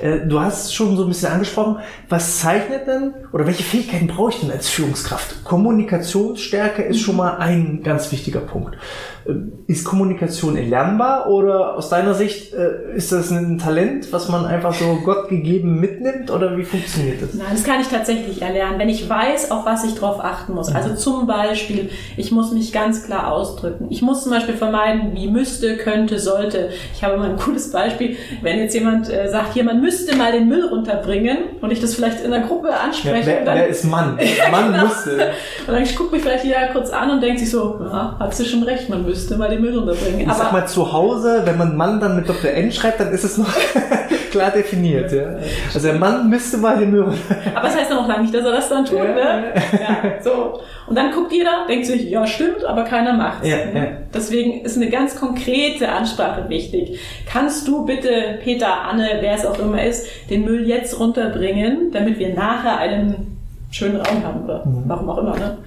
Äh, 0.00 0.20
du 0.26 0.40
hast 0.40 0.74
schon 0.74 0.96
so 0.96 1.02
ein 1.02 1.08
bisschen 1.08 1.30
angesprochen, 1.30 1.78
was 2.08 2.38
zeichnet 2.38 2.86
denn 2.86 3.12
oder 3.32 3.46
welche 3.46 3.64
Fähigkeiten 3.64 4.06
brauche 4.06 4.30
ich 4.30 4.40
denn 4.40 4.50
als 4.50 4.68
Führungskraft? 4.68 5.44
Kommunikationsstärke 5.44 6.82
ist 6.82 7.00
schon 7.00 7.16
mal 7.16 7.36
ein 7.36 7.82
ganz 7.82 8.10
wichtiger 8.12 8.40
Punkt. 8.40 8.78
Äh, 9.26 9.32
ist 9.66 9.84
Kommunikation 9.86 10.56
erlernbar 10.56 11.30
oder 11.30 11.76
aus 11.76 11.88
deiner 11.88 12.12
Sicht 12.12 12.52
äh, 12.52 12.94
ist 12.94 13.12
das 13.12 13.30
ein 13.30 13.58
Talent, 13.58 14.12
was 14.12 14.28
man 14.28 14.44
einfach 14.44 14.74
so 14.74 15.00
Gott 15.02 15.30
gegeben 15.30 15.80
mitnimmt 15.80 16.30
oder 16.30 16.58
wie 16.58 16.64
funktioniert 16.64 17.22
das? 17.22 17.32
Nein, 17.32 17.46
das 17.50 17.64
kann 17.64 17.80
ich 17.80 17.88
tatsächlich 17.88 18.42
erlernen, 18.42 18.78
wenn 18.78 18.90
ich 18.90 19.08
weiß, 19.08 19.50
auf 19.50 19.64
was 19.64 19.84
ich 19.84 19.94
drauf 19.94 20.22
achten 20.22 20.52
muss. 20.52 20.68
Also 20.68 20.90
mhm. 20.90 20.96
zum 20.98 21.26
Beispiel, 21.26 21.88
ich 22.18 22.30
muss 22.30 22.52
mich 22.52 22.72
ganz 22.72 23.06
klar 23.06 23.32
ausdrücken. 23.32 23.86
Ich 23.88 24.02
muss 24.02 24.24
zum 24.24 24.32
Beispiel 24.32 24.54
vermeiden, 24.54 25.12
wie 25.14 25.30
müsste, 25.30 25.78
könnte, 25.78 26.18
sollte. 26.18 26.68
Ich 26.94 27.02
habe 27.02 27.16
mal 27.16 27.30
ein 27.30 27.36
cooles 27.38 27.72
Beispiel, 27.72 28.16
wenn 28.42 28.58
jetzt 28.58 28.74
jemand 28.74 29.10
äh, 29.10 29.30
sagt, 29.30 29.54
hier, 29.54 29.64
man 29.64 29.80
müsste 29.80 30.14
mal 30.14 30.32
den 30.32 30.46
Müll 30.46 30.66
runterbringen 30.66 31.38
und 31.62 31.70
ich 31.70 31.80
das 31.80 31.94
vielleicht 31.94 32.22
in 32.22 32.32
der 32.32 32.40
Gruppe 32.40 32.68
anspreche. 32.74 33.30
Ja, 33.30 33.36
wer, 33.38 33.44
dann, 33.46 33.56
wer 33.56 33.68
ist 33.68 33.84
Mann? 33.84 34.18
Mann 34.50 34.72
genau. 34.72 34.84
müsste. 34.84 35.30
Und 35.66 35.72
dann 35.72 35.84
guckt 35.96 36.12
mich 36.12 36.20
vielleicht 36.20 36.44
jeder 36.44 36.68
kurz 36.68 36.90
an 36.90 37.10
und 37.10 37.22
denkt 37.22 37.40
sich 37.40 37.50
so, 37.50 37.80
ja, 37.80 38.16
hat 38.18 38.34
sie 38.34 38.44
schon 38.44 38.62
recht, 38.62 38.90
man 38.90 39.02
müsste 39.02 39.13
müsste 39.14 39.36
mal 39.36 39.48
den 39.48 39.60
Müll 39.60 39.78
runterbringen. 39.78 40.22
Ich 40.22 40.28
Aber 40.28 40.36
sag 40.36 40.52
mal, 40.52 40.66
zu 40.66 40.92
Hause, 40.92 41.42
wenn 41.44 41.56
man 41.56 41.76
Mann 41.76 42.00
dann 42.00 42.16
mit 42.16 42.28
Dr. 42.28 42.50
N 42.50 42.72
schreibt, 42.72 42.98
dann 42.98 43.12
ist 43.12 43.22
es 43.22 43.38
noch 43.38 43.52
klar 44.32 44.50
definiert. 44.50 45.12
Ja. 45.12 45.36
Also 45.72 45.86
der 45.86 45.98
Mann 45.98 46.28
müsste 46.28 46.58
mal 46.58 46.76
den 46.78 46.90
Müll 46.90 47.02
runterbringen. 47.02 47.56
Aber 47.56 47.68
das 47.68 47.76
heißt 47.76 47.90
noch 47.90 48.08
lange 48.08 48.22
nicht, 48.22 48.34
dass 48.34 48.44
er 48.44 48.52
das 48.52 48.68
dann 48.68 48.84
tut. 48.84 48.98
Ja, 48.98 49.04
ne? 49.04 49.52
ja, 49.72 50.20
so. 50.20 50.60
Und 50.88 50.98
dann 50.98 51.12
guckt 51.12 51.32
jeder, 51.32 51.64
denkt 51.68 51.86
sich, 51.86 52.10
ja 52.10 52.26
stimmt, 52.26 52.64
aber 52.64 52.82
keiner 52.82 53.12
macht 53.12 53.46
ja, 53.46 53.56
ja. 53.56 53.86
Deswegen 54.12 54.62
ist 54.64 54.76
eine 54.76 54.90
ganz 54.90 55.18
konkrete 55.18 55.88
Ansprache 55.88 56.48
wichtig. 56.48 56.98
Kannst 57.30 57.68
du 57.68 57.86
bitte, 57.86 58.38
Peter, 58.42 58.82
Anne, 58.82 59.18
wer 59.20 59.34
es 59.34 59.46
auch 59.46 59.58
immer 59.60 59.82
ist, 59.82 60.06
den 60.28 60.44
Müll 60.44 60.68
jetzt 60.68 60.98
runterbringen, 60.98 61.92
damit 61.92 62.18
wir 62.18 62.34
nachher 62.34 62.78
einen 62.78 63.38
schönen 63.70 63.96
Raum 63.96 64.24
haben 64.24 64.44
oder 64.44 64.66
mhm. 64.66 64.82
warum 64.86 65.08
auch 65.08 65.18
immer. 65.18 65.36
Ne? 65.36 65.58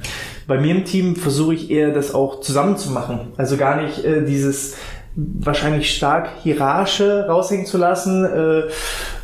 Bei 0.48 0.58
mir 0.58 0.74
im 0.74 0.86
Team 0.86 1.18
versuche 1.18 1.54
ich 1.54 1.70
eher 1.70 1.94
das 1.94 2.16
auch 2.16 2.40
zusammen 2.40 2.78
zu 2.78 2.92
machen. 2.92 3.34
Also 3.36 3.58
gar 3.58 3.82
nicht 3.82 4.06
äh, 4.06 4.26
dieses 4.26 4.76
wahrscheinlich 5.18 5.96
stark 5.96 6.30
hierarchische 6.44 7.26
raushängen 7.28 7.66
zu 7.66 7.80
lassen. 7.80 8.24
Äh, 8.24 8.64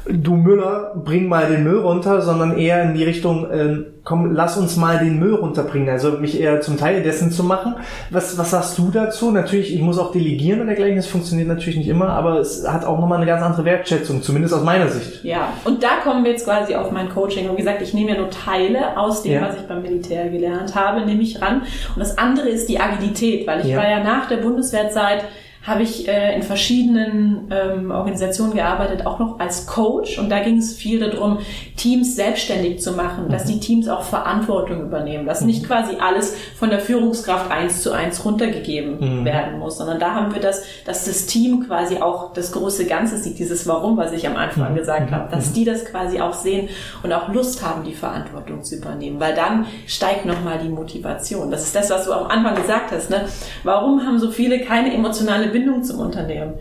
du 0.05 0.35
Müller, 0.35 0.91
bring 0.95 1.27
mal 1.27 1.47
den 1.47 1.63
Müll 1.63 1.79
runter, 1.79 2.21
sondern 2.21 2.57
eher 2.57 2.83
in 2.83 2.95
die 2.95 3.03
Richtung, 3.03 3.49
äh, 3.49 3.77
komm, 4.03 4.33
lass 4.33 4.57
uns 4.57 4.75
mal 4.75 4.97
den 4.97 5.19
Müll 5.19 5.35
runterbringen. 5.35 5.89
Also 5.89 6.13
mich 6.13 6.41
eher 6.41 6.61
zum 6.61 6.77
Teil 6.77 7.03
dessen 7.03 7.31
zu 7.31 7.43
machen. 7.43 7.75
Was, 8.09 8.37
was 8.39 8.51
sagst 8.51 8.77
du 8.79 8.89
dazu? 8.89 9.31
Natürlich, 9.31 9.73
ich 9.73 9.81
muss 9.81 9.99
auch 9.99 10.11
delegieren 10.11 10.61
und 10.61 10.67
dergleichen. 10.67 10.97
Das 10.97 11.05
funktioniert 11.05 11.47
natürlich 11.47 11.77
nicht 11.77 11.87
immer, 11.87 12.09
aber 12.09 12.39
es 12.39 12.67
hat 12.67 12.85
auch 12.85 12.99
nochmal 12.99 13.17
eine 13.17 13.27
ganz 13.27 13.43
andere 13.43 13.63
Wertschätzung, 13.63 14.23
zumindest 14.23 14.55
aus 14.55 14.63
meiner 14.63 14.89
Sicht. 14.89 15.23
Ja, 15.23 15.53
und 15.63 15.83
da 15.83 15.97
kommen 16.03 16.23
wir 16.23 16.31
jetzt 16.31 16.45
quasi 16.45 16.75
auf 16.75 16.91
mein 16.91 17.09
Coaching. 17.09 17.47
Und 17.49 17.53
wie 17.53 17.61
gesagt, 17.61 17.83
ich 17.83 17.93
nehme 17.93 18.11
ja 18.11 18.17
nur 18.17 18.31
Teile 18.31 18.97
aus 18.97 19.21
dem, 19.21 19.33
ja. 19.33 19.47
was 19.47 19.57
ich 19.57 19.67
beim 19.67 19.83
Militär 19.83 20.29
gelernt 20.29 20.73
habe, 20.75 21.05
nehme 21.05 21.21
ich 21.21 21.39
ran. 21.39 21.61
Und 21.95 21.99
das 21.99 22.17
andere 22.17 22.49
ist 22.49 22.67
die 22.67 22.79
Agilität, 22.79 23.45
weil 23.45 23.61
ich 23.61 23.67
ja. 23.67 23.77
war 23.77 23.87
ja 23.87 24.03
nach 24.03 24.27
der 24.27 24.37
Bundeswehrzeit 24.37 25.23
habe 25.63 25.83
ich 25.83 26.09
äh, 26.09 26.35
in 26.35 26.43
verschiedenen 26.43 27.49
ähm, 27.49 27.89
Organisationen 27.89 28.53
gearbeitet, 28.53 29.05
auch 29.05 29.17
noch 29.19 29.39
als 29.39 29.65
Coach. 29.65 30.19
Und 30.19 30.29
da 30.29 30.39
ging 30.39 30.57
es 30.57 30.75
viel 30.75 30.99
darum, 30.99 31.39
Teams 31.77 32.17
selbstständig 32.17 32.81
zu 32.81 32.91
machen, 32.91 33.29
dass 33.29 33.45
die 33.45 33.61
Teams 33.61 33.87
auch 33.87 34.03
Verantwortung 34.03 34.81
übernehmen, 34.81 35.25
dass 35.25 35.41
nicht 35.41 35.65
quasi 35.65 35.95
alles 36.01 36.35
von 36.57 36.69
der 36.69 36.79
Führungskraft 36.79 37.49
eins 37.49 37.81
zu 37.81 37.93
eins 37.93 38.25
runtergegeben 38.25 39.21
mhm. 39.21 39.25
werden 39.25 39.57
muss, 39.57 39.77
sondern 39.77 39.99
da 39.99 40.13
haben 40.13 40.33
wir 40.33 40.41
das, 40.41 40.63
dass 40.85 41.05
das 41.05 41.27
Team 41.27 41.65
quasi 41.65 41.97
auch 41.97 42.33
das 42.33 42.51
große 42.51 42.85
Ganze 42.85 43.17
sieht, 43.17 43.39
dieses 43.39 43.65
Warum, 43.65 43.95
was 43.95 44.11
ich 44.11 44.27
am 44.27 44.35
Anfang 44.35 44.73
mhm. 44.73 44.75
gesagt 44.75 45.11
habe, 45.11 45.31
dass 45.31 45.51
mhm. 45.51 45.53
die 45.53 45.65
das 45.65 45.85
quasi 45.85 46.19
auch 46.19 46.33
sehen 46.33 46.67
und 47.03 47.13
auch 47.13 47.29
Lust 47.29 47.65
haben, 47.65 47.85
die 47.85 47.93
Verantwortung 47.93 48.63
zu 48.63 48.75
übernehmen, 48.75 49.21
weil 49.21 49.33
dann 49.33 49.65
steigt 49.87 50.25
nochmal 50.25 50.59
die 50.61 50.69
Motivation. 50.69 51.49
Das 51.49 51.63
ist 51.63 51.73
das, 51.73 51.89
was 51.89 52.03
du 52.03 52.11
am 52.11 52.27
Anfang 52.27 52.55
gesagt 52.55 52.91
hast. 52.91 53.09
Ne? 53.09 53.25
Warum 53.63 54.05
haben 54.05 54.19
so 54.19 54.29
viele 54.29 54.59
keine 54.59 54.93
emotionale 54.93 55.52
Bindung 55.53 55.83
zum 55.83 55.99
Unternehmen? 55.99 56.55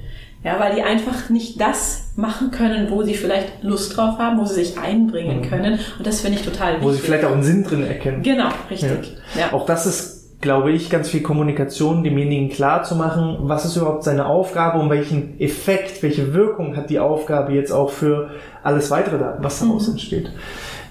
Ja, 0.44 0.58
weil 0.58 0.74
die 0.74 0.82
einfach 0.82 1.30
nicht 1.30 1.60
das 1.60 2.12
machen 2.16 2.50
können, 2.50 2.90
wo 2.90 3.04
sie 3.04 3.14
vielleicht 3.14 3.62
Lust 3.62 3.96
drauf 3.96 4.18
haben, 4.18 4.40
wo 4.40 4.44
sie 4.44 4.64
sich 4.64 4.78
einbringen 4.78 5.38
mhm. 5.38 5.48
können. 5.48 5.78
Und 5.98 6.06
das 6.06 6.20
finde 6.20 6.38
ich 6.38 6.44
total 6.44 6.74
wichtig. 6.74 6.88
Wo 6.88 6.90
sie 6.90 6.98
vielleicht 6.98 7.24
auch 7.24 7.32
einen 7.32 7.44
Sinn 7.44 7.62
drin 7.62 7.86
erkennen. 7.86 8.22
Genau, 8.22 8.48
richtig. 8.68 9.16
Ja. 9.36 9.40
ja. 9.40 9.52
Auch 9.52 9.66
das 9.66 9.86
ist, 9.86 10.40
glaube 10.40 10.72
ich, 10.72 10.90
ganz 10.90 11.08
viel 11.08 11.22
Kommunikation, 11.22 12.02
demjenigen 12.02 12.50
klar 12.50 12.82
zu 12.82 12.96
machen, 12.96 13.36
was 13.42 13.64
ist 13.64 13.76
überhaupt 13.76 14.02
seine 14.02 14.26
Aufgabe 14.26 14.80
und 14.80 14.90
welchen 14.90 15.38
Effekt, 15.40 16.02
welche 16.02 16.34
Wirkung 16.34 16.76
hat 16.76 16.90
die 16.90 16.98
Aufgabe 16.98 17.52
jetzt 17.52 17.70
auch 17.70 17.90
für 17.90 18.30
alles 18.64 18.90
weitere, 18.90 19.20
was 19.38 19.60
daraus 19.60 19.86
mhm. 19.86 19.92
entsteht. 19.92 20.32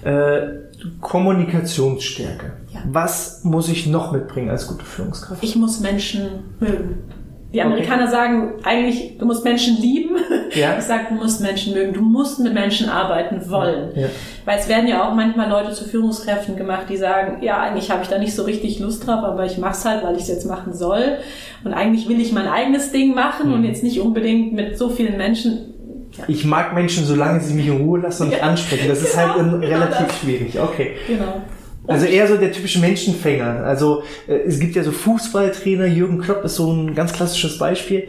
Äh, 0.02 0.62
Kommunikationsstärke. 1.00 2.52
Ja. 2.72 2.80
Was 2.90 3.44
muss 3.44 3.68
ich 3.68 3.86
noch 3.86 4.12
mitbringen 4.12 4.48
als 4.48 4.66
gute 4.66 4.84
Führungskraft? 4.84 5.44
Ich 5.44 5.56
muss 5.56 5.80
Menschen 5.80 6.56
mögen. 6.58 7.04
Die 7.52 7.60
Amerikaner 7.60 8.04
okay. 8.04 8.10
sagen 8.10 8.52
eigentlich, 8.62 9.18
du 9.18 9.26
musst 9.26 9.44
Menschen 9.44 9.80
lieben. 9.80 10.16
Ja. 10.54 10.76
Ich 10.76 10.84
sage, 10.84 11.06
du 11.08 11.14
musst 11.14 11.40
Menschen 11.40 11.72
mögen. 11.72 11.94
Du 11.94 12.02
musst 12.02 12.38
mit 12.38 12.52
Menschen 12.52 12.90
arbeiten 12.90 13.48
wollen. 13.50 13.88
Ja. 13.94 14.08
Weil 14.44 14.58
es 14.58 14.68
werden 14.68 14.86
ja 14.86 15.08
auch 15.08 15.14
manchmal 15.14 15.48
Leute 15.48 15.72
zu 15.72 15.84
Führungskräften 15.84 16.56
gemacht, 16.56 16.82
die 16.90 16.98
sagen, 16.98 17.42
ja, 17.42 17.58
eigentlich 17.62 17.90
habe 17.90 18.02
ich 18.02 18.10
da 18.10 18.18
nicht 18.18 18.34
so 18.34 18.42
richtig 18.42 18.78
Lust 18.78 19.06
drauf, 19.06 19.24
aber 19.24 19.46
ich 19.46 19.56
mache 19.56 19.72
es 19.72 19.84
halt, 19.86 20.04
weil 20.04 20.14
ich 20.16 20.24
es 20.24 20.28
jetzt 20.28 20.44
machen 20.44 20.74
soll. 20.74 21.16
Und 21.64 21.72
eigentlich 21.72 22.06
will 22.06 22.20
ich 22.20 22.32
mein 22.32 22.46
eigenes 22.46 22.92
Ding 22.92 23.14
machen 23.14 23.48
mhm. 23.48 23.54
und 23.54 23.64
jetzt 23.64 23.82
nicht 23.82 23.98
unbedingt 24.02 24.52
mit 24.52 24.76
so 24.76 24.90
vielen 24.90 25.16
Menschen 25.16 25.72
ja. 26.18 26.24
Ich 26.28 26.44
mag 26.44 26.74
Menschen, 26.74 27.06
solange 27.06 27.40
sie 27.40 27.54
mich 27.54 27.68
in 27.68 27.78
Ruhe 27.78 28.00
lassen 28.00 28.24
und 28.24 28.28
nicht 28.32 28.42
ansprechen. 28.42 28.88
Das 28.88 29.00
ist 29.00 29.16
halt 29.16 29.34
genau, 29.36 29.56
relativ 29.56 29.98
genau 29.98 30.12
schwierig. 30.20 30.60
Okay. 30.60 30.96
Genau. 31.06 31.40
Also 31.86 32.06
eher 32.06 32.28
so 32.28 32.36
der 32.36 32.52
typische 32.52 32.78
Menschenfänger. 32.78 33.64
Also 33.64 34.04
äh, 34.28 34.34
es 34.46 34.60
gibt 34.60 34.76
ja 34.76 34.84
so 34.84 34.92
Fußballtrainer, 34.92 35.86
Jürgen 35.86 36.20
Klopp 36.20 36.44
ist 36.44 36.56
so 36.56 36.72
ein 36.72 36.94
ganz 36.94 37.12
klassisches 37.12 37.58
Beispiel. 37.58 38.08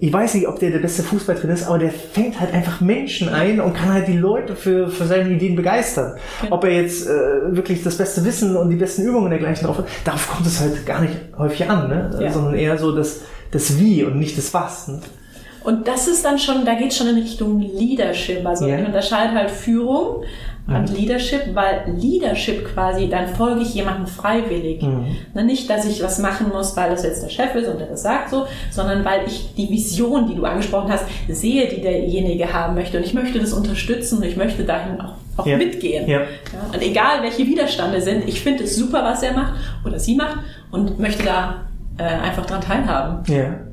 Ich 0.00 0.12
weiß 0.12 0.34
nicht, 0.34 0.46
ob 0.46 0.58
der 0.60 0.70
der 0.70 0.78
beste 0.78 1.02
Fußballtrainer 1.02 1.54
ist, 1.54 1.66
aber 1.66 1.78
der 1.78 1.90
fängt 1.90 2.38
halt 2.40 2.52
einfach 2.54 2.80
Menschen 2.80 3.28
ein 3.28 3.60
und 3.60 3.74
kann 3.74 3.92
halt 3.92 4.06
die 4.06 4.16
Leute 4.16 4.54
für, 4.54 4.88
für 4.88 5.04
seine 5.04 5.30
Ideen 5.30 5.56
begeistern. 5.56 6.16
Ob 6.50 6.64
er 6.64 6.82
jetzt 6.82 7.06
äh, 7.06 7.10
wirklich 7.56 7.82
das 7.82 7.96
beste 7.96 8.24
Wissen 8.24 8.56
und 8.56 8.70
die 8.70 8.76
besten 8.76 9.02
Übungen 9.02 9.30
dergleichen 9.30 9.66
drauf 9.66 9.78
hat, 9.78 9.86
darauf 10.04 10.28
kommt 10.28 10.46
es 10.46 10.60
halt 10.60 10.86
gar 10.86 11.00
nicht 11.00 11.14
häufig 11.36 11.68
an, 11.68 11.88
ne? 11.88 12.18
Ja. 12.20 12.32
sondern 12.32 12.54
eher 12.54 12.78
so 12.78 12.94
das, 12.94 13.22
das 13.50 13.78
Wie 13.78 14.04
und 14.04 14.18
nicht 14.18 14.38
das 14.38 14.54
Was. 14.54 14.88
Ne? 14.88 15.00
Und 15.64 15.88
das 15.88 16.06
ist 16.06 16.24
dann 16.24 16.38
schon, 16.38 16.64
da 16.64 16.74
geht 16.74 16.94
schon 16.94 17.08
in 17.08 17.16
Richtung 17.16 17.60
Leadership. 17.60 18.46
Also 18.46 18.66
yeah. 18.66 18.78
ich 18.78 18.86
unterscheide 18.86 19.32
halt 19.34 19.50
Führung 19.50 20.22
und 20.68 20.90
mhm. 20.90 20.96
Leadership, 20.96 21.54
weil 21.54 21.94
Leadership 21.96 22.74
quasi, 22.74 23.08
dann 23.08 23.26
folge 23.28 23.62
ich 23.62 23.74
jemandem 23.74 24.06
freiwillig. 24.06 24.82
Mhm. 24.82 25.16
Ne, 25.32 25.44
nicht, 25.44 25.68
dass 25.70 25.86
ich 25.86 26.02
was 26.02 26.18
machen 26.18 26.50
muss, 26.50 26.76
weil 26.76 26.90
das 26.90 27.04
jetzt 27.04 27.22
der 27.22 27.30
Chef 27.30 27.54
ist 27.54 27.68
und 27.68 27.80
der 27.80 27.86
das 27.86 28.02
sagt 28.02 28.28
so, 28.30 28.46
sondern 28.70 29.02
weil 29.04 29.26
ich 29.26 29.54
die 29.56 29.70
Vision, 29.70 30.28
die 30.28 30.34
du 30.34 30.44
angesprochen 30.44 30.92
hast, 30.92 31.06
sehe, 31.28 31.68
die 31.68 31.80
derjenige 31.80 32.52
haben 32.52 32.74
möchte. 32.74 32.98
Und 32.98 33.04
ich 33.04 33.14
möchte 33.14 33.38
das 33.38 33.54
unterstützen 33.54 34.18
und 34.18 34.24
ich 34.24 34.36
möchte 34.36 34.64
dahin 34.64 35.00
auch, 35.00 35.14
auch 35.38 35.46
ja. 35.46 35.56
mitgehen. 35.56 36.06
Ja. 36.06 36.20
Ja, 36.20 36.26
und 36.72 36.82
egal, 36.82 37.22
welche 37.22 37.46
Widerstände 37.46 38.02
sind, 38.02 38.28
ich 38.28 38.42
finde 38.42 38.64
es 38.64 38.76
super, 38.76 39.02
was 39.02 39.22
er 39.22 39.32
macht 39.32 39.54
oder 39.86 39.98
sie 39.98 40.16
macht 40.16 40.38
und 40.70 40.98
möchte 40.98 41.24
da 41.24 41.62
äh, 41.96 42.02
einfach 42.02 42.44
dran 42.44 42.60
teilhaben. 42.60 43.22
Ja. 43.32 43.67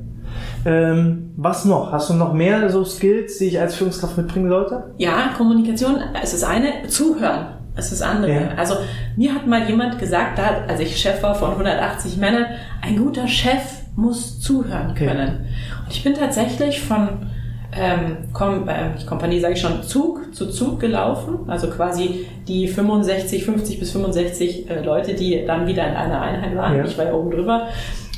Ähm, 0.66 1.32
was 1.36 1.64
noch? 1.64 1.92
Hast 1.92 2.10
du 2.10 2.14
noch 2.14 2.32
mehr 2.32 2.68
so 2.70 2.84
Skills, 2.84 3.38
die 3.38 3.46
ich 3.46 3.60
als 3.60 3.76
Führungskraft 3.76 4.16
mitbringen 4.16 4.48
sollte? 4.48 4.92
Ja, 4.98 5.30
Kommunikation 5.36 5.96
es 6.20 6.34
ist 6.34 6.42
eine, 6.42 6.88
zuhören. 6.88 7.46
Es 7.76 7.92
ist 7.92 8.02
andere. 8.02 8.32
Ja. 8.32 8.48
Also 8.56 8.74
mir 9.16 9.32
hat 9.32 9.46
mal 9.46 9.68
jemand 9.68 9.98
gesagt, 9.98 10.38
da, 10.38 10.64
als 10.66 10.80
ich 10.80 10.96
Chef 10.96 11.22
war 11.22 11.36
von 11.36 11.50
180 11.50 12.16
Männern, 12.16 12.46
ein 12.82 12.96
guter 12.96 13.28
Chef 13.28 13.62
muss 13.94 14.40
zuhören 14.40 14.94
können. 14.94 15.28
Okay. 15.28 15.84
Und 15.86 15.92
ich 15.92 16.02
bin 16.02 16.14
tatsächlich 16.14 16.80
von 16.80 17.30
ähm, 17.78 18.16
Kom 18.32 18.68
äh, 18.68 18.90
Kompanie, 19.06 19.38
sage 19.38 19.54
ich 19.54 19.60
schon, 19.60 19.82
Zug 19.82 20.34
zu 20.34 20.48
Zug 20.48 20.80
gelaufen. 20.80 21.40
Also 21.48 21.68
quasi 21.68 22.26
die 22.48 22.66
65, 22.66 23.44
50 23.44 23.78
bis 23.78 23.92
65 23.92 24.68
äh, 24.68 24.82
Leute, 24.82 25.14
die 25.14 25.44
dann 25.46 25.66
wieder 25.66 25.86
in 25.86 25.94
einer 25.94 26.20
Einheit 26.20 26.56
waren. 26.56 26.76
Ja. 26.76 26.84
Ich 26.84 26.96
war 26.98 27.04
ja 27.04 27.12
oben 27.12 27.30
drüber 27.30 27.68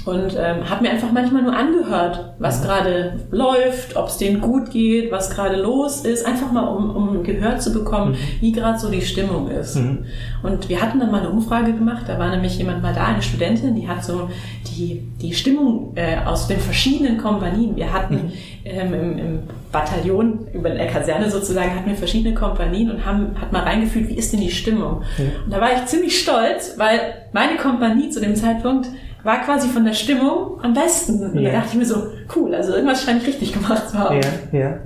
und 0.08 0.36
ähm, 0.38 0.70
habe 0.70 0.84
mir 0.84 0.90
einfach 0.90 1.12
manchmal 1.12 1.42
nur 1.42 1.54
angehört, 1.54 2.32
was 2.38 2.62
gerade 2.62 3.20
läuft, 3.30 3.94
ob 3.94 4.08
es 4.08 4.16
denen 4.16 4.40
gut 4.40 4.70
geht, 4.70 5.12
was 5.12 5.28
gerade 5.28 5.56
los 5.56 6.00
ist, 6.00 6.24
einfach 6.24 6.50
mal 6.50 6.64
um, 6.64 6.96
um 6.96 7.22
Gehör 7.22 7.58
zu 7.58 7.74
bekommen, 7.74 8.12
mhm. 8.12 8.16
wie 8.40 8.52
gerade 8.52 8.78
so 8.78 8.90
die 8.90 9.02
Stimmung 9.02 9.50
ist. 9.50 9.76
Mhm. 9.76 10.06
Und 10.42 10.70
wir 10.70 10.80
hatten 10.80 10.98
dann 10.98 11.10
mal 11.10 11.20
eine 11.20 11.28
Umfrage 11.28 11.74
gemacht, 11.74 12.04
da 12.06 12.18
war 12.18 12.30
nämlich 12.30 12.56
jemand 12.56 12.82
mal 12.82 12.94
da, 12.94 13.04
eine 13.04 13.20
Studentin, 13.20 13.74
die 13.74 13.86
hat 13.86 14.02
so 14.02 14.30
die, 14.66 15.02
die 15.20 15.34
Stimmung 15.34 15.92
äh, 15.94 16.16
aus 16.24 16.48
den 16.48 16.58
verschiedenen 16.58 17.18
Kompanien. 17.18 17.76
Wir 17.76 17.92
hatten 17.92 18.14
mhm. 18.14 18.32
ähm, 18.64 18.94
im, 18.94 19.18
im 19.18 19.38
Bataillon, 19.70 20.46
über 20.54 20.70
der 20.70 20.86
Kaserne 20.86 21.30
sozusagen, 21.30 21.74
hatten 21.74 21.90
wir 21.90 21.96
verschiedene 21.96 22.34
Kompanien 22.34 22.90
und 22.90 23.04
haben, 23.04 23.38
hat 23.38 23.52
mal 23.52 23.62
reingefühlt, 23.62 24.08
wie 24.08 24.14
ist 24.14 24.32
denn 24.32 24.40
die 24.40 24.50
Stimmung? 24.50 25.02
Und 25.44 25.52
da 25.52 25.60
war 25.60 25.74
ich 25.74 25.84
ziemlich 25.84 26.18
stolz, 26.18 26.76
weil 26.78 26.98
meine 27.32 27.58
Kompanie 27.58 28.08
zu 28.08 28.22
dem 28.22 28.34
Zeitpunkt 28.34 28.88
war 29.22 29.42
quasi 29.42 29.68
von 29.68 29.84
der 29.84 29.94
Stimmung 29.94 30.60
am 30.62 30.74
besten. 30.74 31.22
Und 31.22 31.38
ja. 31.38 31.50
da 31.50 31.58
dachte 31.58 31.70
ich 31.72 31.78
mir 31.78 31.86
so, 31.86 32.08
cool, 32.36 32.54
also 32.54 32.72
irgendwas 32.72 33.02
scheine 33.02 33.20
ich 33.20 33.26
richtig 33.26 33.52
gemacht 33.52 33.90
zu 33.90 33.98
haben. 33.98 34.20
Ja, 34.52 34.58
ja. 34.58 34.78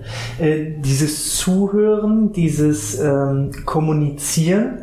Äh, 0.45 0.75
dieses 0.79 1.37
Zuhören, 1.37 2.33
dieses 2.33 2.99
ähm, 2.99 3.51
Kommunizieren, 3.65 4.79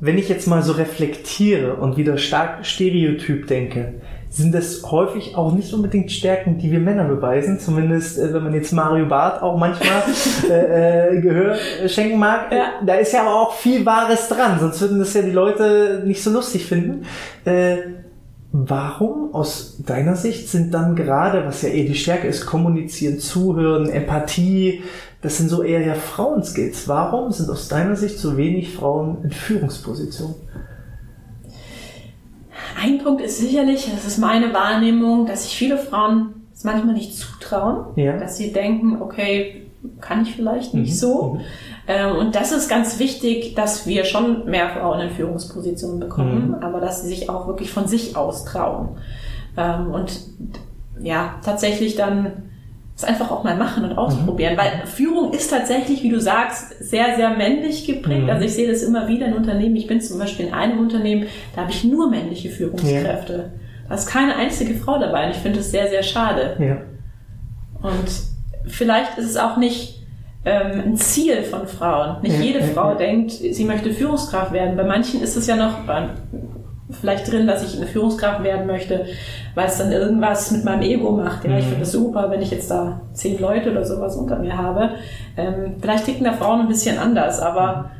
wenn 0.00 0.18
ich 0.18 0.28
jetzt 0.28 0.48
mal 0.48 0.62
so 0.62 0.72
reflektiere 0.72 1.76
und 1.76 1.96
wieder 1.96 2.16
stark 2.16 2.64
stereotyp 2.64 3.46
denke, 3.46 3.94
sind 4.30 4.54
das 4.54 4.82
häufig 4.84 5.36
auch 5.36 5.52
nicht 5.52 5.74
unbedingt 5.74 6.12
Stärken, 6.12 6.56
die 6.56 6.70
wir 6.70 6.78
Männer 6.78 7.04
beweisen. 7.04 7.58
Zumindest, 7.58 8.18
äh, 8.18 8.32
wenn 8.32 8.44
man 8.44 8.54
jetzt 8.54 8.72
Mario 8.72 9.06
Barth 9.06 9.42
auch 9.42 9.58
manchmal 9.58 10.02
äh, 10.50 11.16
äh, 11.16 11.20
Gehör 11.20 11.56
schenken 11.88 12.18
mag. 12.18 12.52
Ja. 12.52 12.80
Da 12.86 12.94
ist 12.94 13.12
ja 13.12 13.22
aber 13.22 13.34
auch 13.34 13.54
viel 13.54 13.84
Wahres 13.84 14.28
dran, 14.28 14.58
sonst 14.60 14.80
würden 14.80 15.00
das 15.00 15.12
ja 15.14 15.22
die 15.22 15.32
Leute 15.32 16.02
nicht 16.06 16.22
so 16.22 16.30
lustig 16.30 16.64
finden. 16.64 17.04
Äh, 17.44 17.76
Warum 18.52 19.32
aus 19.32 19.76
deiner 19.78 20.16
Sicht 20.16 20.48
sind 20.48 20.74
dann 20.74 20.96
gerade, 20.96 21.46
was 21.46 21.62
ja 21.62 21.68
eh 21.68 21.86
die 21.86 21.94
Stärke 21.94 22.26
ist, 22.26 22.46
kommunizieren, 22.46 23.20
zuhören, 23.20 23.88
Empathie, 23.88 24.82
das 25.22 25.38
sind 25.38 25.48
so 25.48 25.62
eher 25.62 25.86
ja 25.86 25.94
Frauenskills. 25.94 26.88
Warum 26.88 27.30
sind 27.30 27.48
aus 27.48 27.68
deiner 27.68 27.94
Sicht 27.94 28.18
so 28.18 28.36
wenig 28.36 28.74
Frauen 28.74 29.18
in 29.22 29.30
Führungspositionen? 29.30 30.34
Ein 32.80 32.98
Punkt 32.98 33.22
ist 33.22 33.38
sicherlich, 33.38 33.88
das 33.92 34.06
ist 34.06 34.18
meine 34.18 34.52
Wahrnehmung, 34.52 35.26
dass 35.26 35.44
sich 35.44 35.56
viele 35.56 35.78
Frauen 35.78 36.34
es 36.52 36.64
manchmal 36.64 36.94
nicht 36.94 37.16
zutrauen, 37.16 37.86
ja. 37.96 38.18
dass 38.18 38.36
sie 38.36 38.52
denken, 38.52 39.00
okay, 39.00 39.69
kann 40.00 40.22
ich 40.22 40.34
vielleicht 40.34 40.74
nicht 40.74 40.90
mhm. 40.90 40.96
so. 40.96 41.34
Mhm. 41.34 41.40
Ähm, 41.88 42.16
und 42.16 42.34
das 42.34 42.52
ist 42.52 42.68
ganz 42.68 42.98
wichtig, 42.98 43.54
dass 43.54 43.86
wir 43.86 44.04
schon 44.04 44.44
mehr 44.48 44.70
Frauen 44.70 45.00
in 45.00 45.10
Führungspositionen 45.10 46.00
bekommen, 46.00 46.48
mhm. 46.48 46.54
aber 46.54 46.80
dass 46.80 47.02
sie 47.02 47.08
sich 47.08 47.30
auch 47.30 47.46
wirklich 47.46 47.70
von 47.70 47.86
sich 47.86 48.16
aus 48.16 48.44
trauen. 48.44 48.98
Ähm, 49.56 49.90
und 49.92 50.20
ja, 51.00 51.36
tatsächlich 51.42 51.96
dann 51.96 52.50
es 52.96 53.04
einfach 53.04 53.30
auch 53.30 53.44
mal 53.44 53.56
machen 53.56 53.84
und 53.84 53.96
ausprobieren, 53.96 54.54
mhm. 54.54 54.58
weil 54.58 54.86
Führung 54.86 55.32
ist 55.32 55.48
tatsächlich, 55.48 56.02
wie 56.02 56.10
du 56.10 56.20
sagst, 56.20 56.74
sehr, 56.80 57.16
sehr 57.16 57.30
männlich 57.30 57.86
geprägt. 57.86 58.24
Mhm. 58.24 58.30
Also 58.30 58.44
ich 58.44 58.52
sehe 58.52 58.68
das 58.68 58.82
immer 58.82 59.08
wieder 59.08 59.26
in 59.26 59.34
Unternehmen. 59.34 59.76
Ich 59.76 59.86
bin 59.86 60.00
zum 60.00 60.18
Beispiel 60.18 60.48
in 60.48 60.54
einem 60.54 60.78
Unternehmen, 60.78 61.26
da 61.54 61.62
habe 61.62 61.70
ich 61.70 61.84
nur 61.84 62.10
männliche 62.10 62.50
Führungskräfte. 62.50 63.32
Ja. 63.32 63.44
Da 63.88 63.94
ist 63.94 64.06
keine 64.06 64.36
einzige 64.36 64.74
Frau 64.74 64.98
dabei 64.98 65.26
und 65.26 65.30
ich 65.30 65.38
finde 65.38 65.58
das 65.58 65.70
sehr, 65.70 65.88
sehr 65.88 66.02
schade. 66.02 66.56
Ja. 66.58 66.76
Und 67.88 68.30
vielleicht 68.66 69.18
ist 69.18 69.26
es 69.26 69.36
auch 69.36 69.56
nicht 69.56 70.00
ähm, 70.44 70.82
ein 70.86 70.96
Ziel 70.96 71.42
von 71.42 71.66
Frauen. 71.66 72.22
Nicht 72.22 72.40
jede 72.40 72.62
Frau 72.62 72.94
denkt, 72.94 73.32
sie 73.32 73.64
möchte 73.64 73.92
Führungskraft 73.92 74.52
werden. 74.52 74.76
Bei 74.76 74.84
manchen 74.84 75.22
ist 75.22 75.36
es 75.36 75.46
ja 75.46 75.56
noch 75.56 75.74
vielleicht 76.98 77.30
drin, 77.30 77.46
dass 77.46 77.62
ich 77.62 77.76
eine 77.76 77.86
Führungskraft 77.86 78.42
werden 78.42 78.66
möchte, 78.66 79.06
weil 79.54 79.66
es 79.66 79.78
dann 79.78 79.92
irgendwas 79.92 80.50
mit 80.50 80.64
meinem 80.64 80.82
Ego 80.82 81.12
macht. 81.12 81.44
Ja, 81.44 81.58
ich 81.58 81.66
finde 81.66 81.82
es 81.82 81.92
super, 81.92 82.30
wenn 82.30 82.42
ich 82.42 82.50
jetzt 82.50 82.70
da 82.70 83.02
zehn 83.12 83.38
Leute 83.38 83.70
oder 83.70 83.84
sowas 83.84 84.16
unter 84.16 84.38
mir 84.38 84.56
habe. 84.56 84.90
Ähm, 85.36 85.76
vielleicht 85.80 86.06
ticken 86.06 86.24
da 86.24 86.32
Frauen 86.32 86.60
ein 86.60 86.68
bisschen 86.68 86.98
anders, 86.98 87.40
aber 87.40 87.90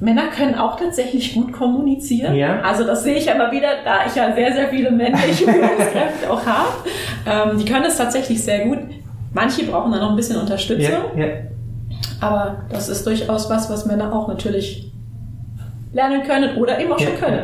Männer 0.00 0.28
können 0.28 0.56
auch 0.56 0.78
tatsächlich 0.78 1.34
gut 1.34 1.52
kommunizieren. 1.52 2.34
Ja. 2.34 2.60
Also 2.60 2.84
das 2.84 3.02
sehe 3.02 3.16
ich 3.16 3.30
aber 3.30 3.50
wieder, 3.50 3.68
da 3.84 4.06
ich 4.06 4.14
ja 4.14 4.34
sehr, 4.34 4.52
sehr 4.52 4.68
viele 4.68 4.90
männliche 4.90 5.44
Führungskräfte 5.50 6.30
auch 6.30 6.44
habe. 6.44 7.50
Ähm, 7.50 7.58
die 7.58 7.64
können 7.64 7.84
das 7.84 7.96
tatsächlich 7.96 8.42
sehr 8.42 8.66
gut. 8.66 8.78
Manche 9.36 9.66
brauchen 9.66 9.92
da 9.92 9.98
noch 9.98 10.10
ein 10.10 10.16
bisschen 10.16 10.40
Unterstützung. 10.40 10.94
Ja, 11.14 11.26
ja. 11.26 11.26
Aber 12.22 12.64
das 12.70 12.88
ist 12.88 13.06
durchaus 13.06 13.50
was, 13.50 13.68
was 13.68 13.84
Männer 13.84 14.10
auch 14.10 14.28
natürlich 14.28 14.90
lernen 15.92 16.22
können 16.22 16.56
oder 16.56 16.80
eben 16.80 16.90
auch 16.90 16.98
schon 16.98 17.18
können. 17.18 17.42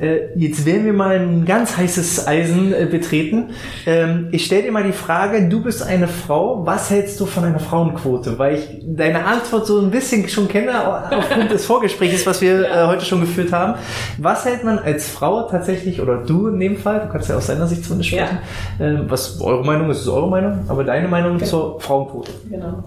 Äh, 0.00 0.36
jetzt 0.36 0.64
werden 0.66 0.84
wir 0.84 0.92
mal 0.92 1.18
ein 1.18 1.44
ganz 1.44 1.76
heißes 1.76 2.26
Eisen 2.26 2.72
äh, 2.72 2.86
betreten. 2.86 3.50
Ähm, 3.86 4.28
ich 4.32 4.46
stelle 4.46 4.64
dir 4.64 4.72
mal 4.72 4.84
die 4.84 4.92
Frage, 4.92 5.48
du 5.48 5.62
bist 5.62 5.82
eine 5.82 6.08
Frau, 6.08 6.64
was 6.66 6.90
hältst 6.90 7.20
du 7.20 7.26
von 7.26 7.44
einer 7.44 7.60
Frauenquote? 7.60 8.38
Weil 8.38 8.56
ich 8.56 8.82
deine 8.84 9.24
Antwort 9.24 9.66
so 9.66 9.80
ein 9.80 9.90
bisschen 9.90 10.28
schon 10.28 10.48
kenne 10.48 10.72
aufgrund 11.16 11.50
des 11.50 11.66
Vorgesprächs, 11.66 12.26
was 12.26 12.40
wir 12.40 12.64
äh, 12.64 12.86
heute 12.86 13.04
schon 13.04 13.20
geführt 13.20 13.52
haben. 13.52 13.74
Was 14.18 14.44
hält 14.44 14.64
man 14.64 14.78
als 14.78 15.08
Frau 15.08 15.42
tatsächlich, 15.42 16.00
oder 16.00 16.18
du 16.18 16.48
in 16.48 16.60
dem 16.60 16.76
Fall, 16.76 17.00
du 17.00 17.08
kannst 17.08 17.28
ja 17.28 17.36
aus 17.36 17.46
deiner 17.46 17.66
Sicht 17.66 17.84
zumindest 17.84 18.10
sprechen, 18.10 18.38
ja. 18.78 18.86
Ähm, 18.86 19.04
was 19.08 19.40
eure 19.40 19.64
Meinung 19.64 19.90
ist, 19.90 20.00
ist 20.00 20.08
eure 20.08 20.28
Meinung, 20.28 20.64
aber 20.68 20.84
deine 20.84 21.08
Meinung 21.08 21.38
genau. 21.38 21.50
zur 21.50 21.80
Frauenquote? 21.80 22.32
Genau. 22.50 22.84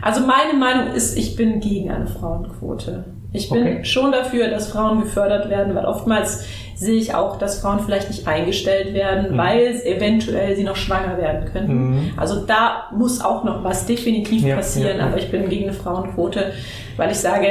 Also 0.00 0.20
meine 0.20 0.58
Meinung 0.58 0.94
ist, 0.94 1.16
ich 1.16 1.36
bin 1.36 1.60
gegen 1.60 1.90
eine 1.90 2.06
Frauenquote. 2.06 3.04
Ich 3.32 3.50
bin 3.50 3.62
okay. 3.62 3.84
schon 3.84 4.10
dafür, 4.10 4.48
dass 4.48 4.68
Frauen 4.68 5.02
gefördert 5.02 5.50
werden, 5.50 5.74
weil 5.74 5.84
oftmals 5.84 6.44
sehe 6.74 6.96
ich 6.96 7.14
auch, 7.14 7.38
dass 7.38 7.60
Frauen 7.60 7.80
vielleicht 7.80 8.08
nicht 8.08 8.26
eingestellt 8.26 8.94
werden, 8.94 9.32
mhm. 9.32 9.38
weil 9.38 9.80
eventuell 9.84 10.56
sie 10.56 10.64
noch 10.64 10.76
schwanger 10.76 11.18
werden 11.18 11.44
könnten. 11.52 11.90
Mhm. 11.90 12.10
Also 12.16 12.46
da 12.46 12.88
muss 12.96 13.20
auch 13.20 13.44
noch 13.44 13.64
was 13.64 13.84
definitiv 13.84 14.44
ja, 14.44 14.56
passieren, 14.56 14.98
ja, 14.98 15.06
aber 15.06 15.18
ich 15.18 15.30
bin 15.30 15.48
gegen 15.48 15.64
eine 15.64 15.72
Frauenquote, 15.74 16.52
weil 16.96 17.10
ich 17.10 17.18
sage, 17.18 17.48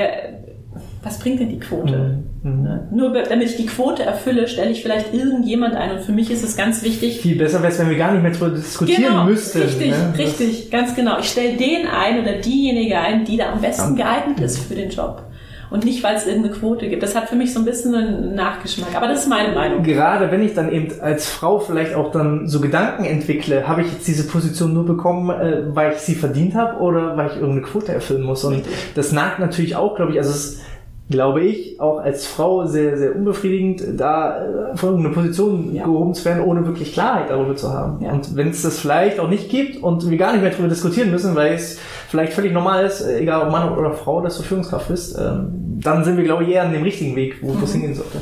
was 1.04 1.20
bringt 1.20 1.40
denn 1.42 1.50
die 1.50 1.60
Quote? 1.60 2.24
Mhm. 2.42 2.52
mhm. 2.52 2.64
Ne? 2.64 2.88
Nur 2.92 3.14
damit 3.14 3.50
ich 3.50 3.58
die 3.58 3.68
Quote 3.68 4.02
erfülle, 4.02 4.48
stelle 4.48 4.72
ich 4.72 4.82
vielleicht 4.82 5.14
irgendjemand 5.14 5.76
ein. 5.76 5.92
Und 5.92 6.02
für 6.02 6.12
mich 6.12 6.32
ist 6.32 6.44
es 6.44 6.58
ganz 6.58 6.84
wichtig. 6.84 7.22
Viel 7.22 7.38
besser 7.38 7.62
wäre 7.62 7.72
es, 7.72 7.78
wenn 7.78 7.90
wir 7.90 7.98
gar 7.98 8.14
nicht 8.14 8.24
mehr 8.24 8.32
darüber 8.32 8.56
diskutieren 8.56 9.04
genau, 9.04 9.26
müssten. 9.26 9.62
Richtig, 9.62 9.92
ne? 9.92 10.14
richtig, 10.18 10.72
ganz 10.72 10.96
genau. 10.96 11.20
Ich 11.20 11.30
stelle 11.30 11.56
den 11.56 11.86
ein 11.86 12.20
oder 12.20 12.34
diejenige 12.34 12.98
ein, 12.98 13.26
die 13.26 13.38
da 13.38 13.52
am 13.52 13.62
besten 13.62 13.96
geeignet 13.96 14.40
ist 14.40 14.58
für 14.60 14.74
den 14.74 14.90
Job 14.90 15.27
und 15.70 15.86
nicht, 15.86 16.04
weil 16.04 16.16
es 16.16 16.26
irgendeine 16.26 16.56
Quote 16.56 16.88
gibt. 16.88 17.04
Das 17.04 17.16
hat 17.16 17.30
für 17.30 17.36
mich 17.36 17.54
so 17.54 17.60
ein 17.60 17.66
bisschen 17.66 17.94
einen 17.94 18.36
Nachgeschmack. 18.36 18.96
Aber 18.96 19.08
das 19.08 19.24
ist 19.24 19.28
meine 19.28 19.54
Meinung. 19.54 19.84
Gerade 19.84 20.32
wenn 20.32 20.44
ich 20.44 20.54
dann 20.54 20.72
eben 20.72 21.00
als 21.02 21.30
Frau 21.30 21.60
vielleicht 21.60 21.94
auch 21.94 22.12
dann 22.12 22.48
so 22.48 22.62
Gedanken 22.62 23.04
entwickle, 23.04 23.68
habe 23.68 23.82
ich 23.82 23.92
jetzt 23.92 24.08
diese 24.08 24.28
Position 24.28 24.74
nur 24.74 24.86
bekommen, 24.86 25.30
äh, 25.30 25.64
weil 25.76 25.94
ich 25.94 26.00
sie 26.00 26.16
verdient 26.16 26.56
habe 26.56 26.80
oder 26.80 27.18
weil 27.18 27.28
ich 27.28 27.36
irgendeine 27.36 27.62
Quote 27.62 27.94
erfüllen 27.94 28.24
muss. 28.24 28.44
Und 28.44 28.64
das 28.96 29.12
nagt 29.12 29.40
natürlich 29.40 29.76
auch, 29.76 29.96
glaube 29.96 30.14
ich, 30.14 30.18
also 30.20 30.32
es 30.32 30.62
glaube 31.10 31.44
ich, 31.44 31.80
auch 31.80 32.00
als 32.00 32.28
Frau 32.28 32.66
sehr, 32.66 32.98
sehr 32.98 33.16
unbefriedigend, 33.16 33.82
da 33.98 34.44
äh, 34.74 34.78
von 34.78 34.90
irgendeiner 34.90 35.16
Position 35.16 35.74
ja. 35.74 35.86
gehoben 35.86 36.14
zu 36.14 36.26
werden, 36.26 36.44
ohne 36.44 36.66
wirklich 36.66 36.94
Klarheit 36.94 37.30
darüber 37.30 37.56
zu 37.56 37.72
haben. 37.72 38.04
Ja. 38.04 38.12
Und 38.12 38.36
wenn 38.36 38.50
es 38.50 38.62
das 38.62 38.80
vielleicht 38.80 39.20
auch 39.20 39.30
nicht 39.30 39.50
gibt 39.50 39.82
und 39.82 40.10
wir 40.10 40.18
gar 40.18 40.34
nicht 40.34 40.42
mehr 40.42 40.52
darüber 40.52 40.68
diskutieren 40.68 41.12
müssen, 41.12 41.36
weil 41.36 41.54
es 41.54 41.80
vielleicht 42.10 42.34
völlig 42.34 42.52
normal 42.52 42.86
ist, 42.86 43.02
äh, 43.02 43.20
egal 43.20 43.44
ob 43.44 43.52
Mann 43.52 43.78
oder 43.78 43.94
Frau, 43.94 44.22
dass 44.22 44.38
du 44.38 44.44
Führungskraft 44.44 44.90
bist, 44.90 45.18
ähm, 45.18 45.80
dann 45.80 46.04
sind 46.04 46.18
wir, 46.18 46.26
glaube 46.26 46.44
ich, 46.44 46.50
eher 46.50 46.64
an 46.64 46.74
dem 46.74 46.84
richtigen 46.84 47.16
Weg, 47.16 47.38
wo 47.42 47.54
mhm. 47.54 47.64
es 47.64 47.72
hingehen 47.72 47.96
sollte. 47.96 48.18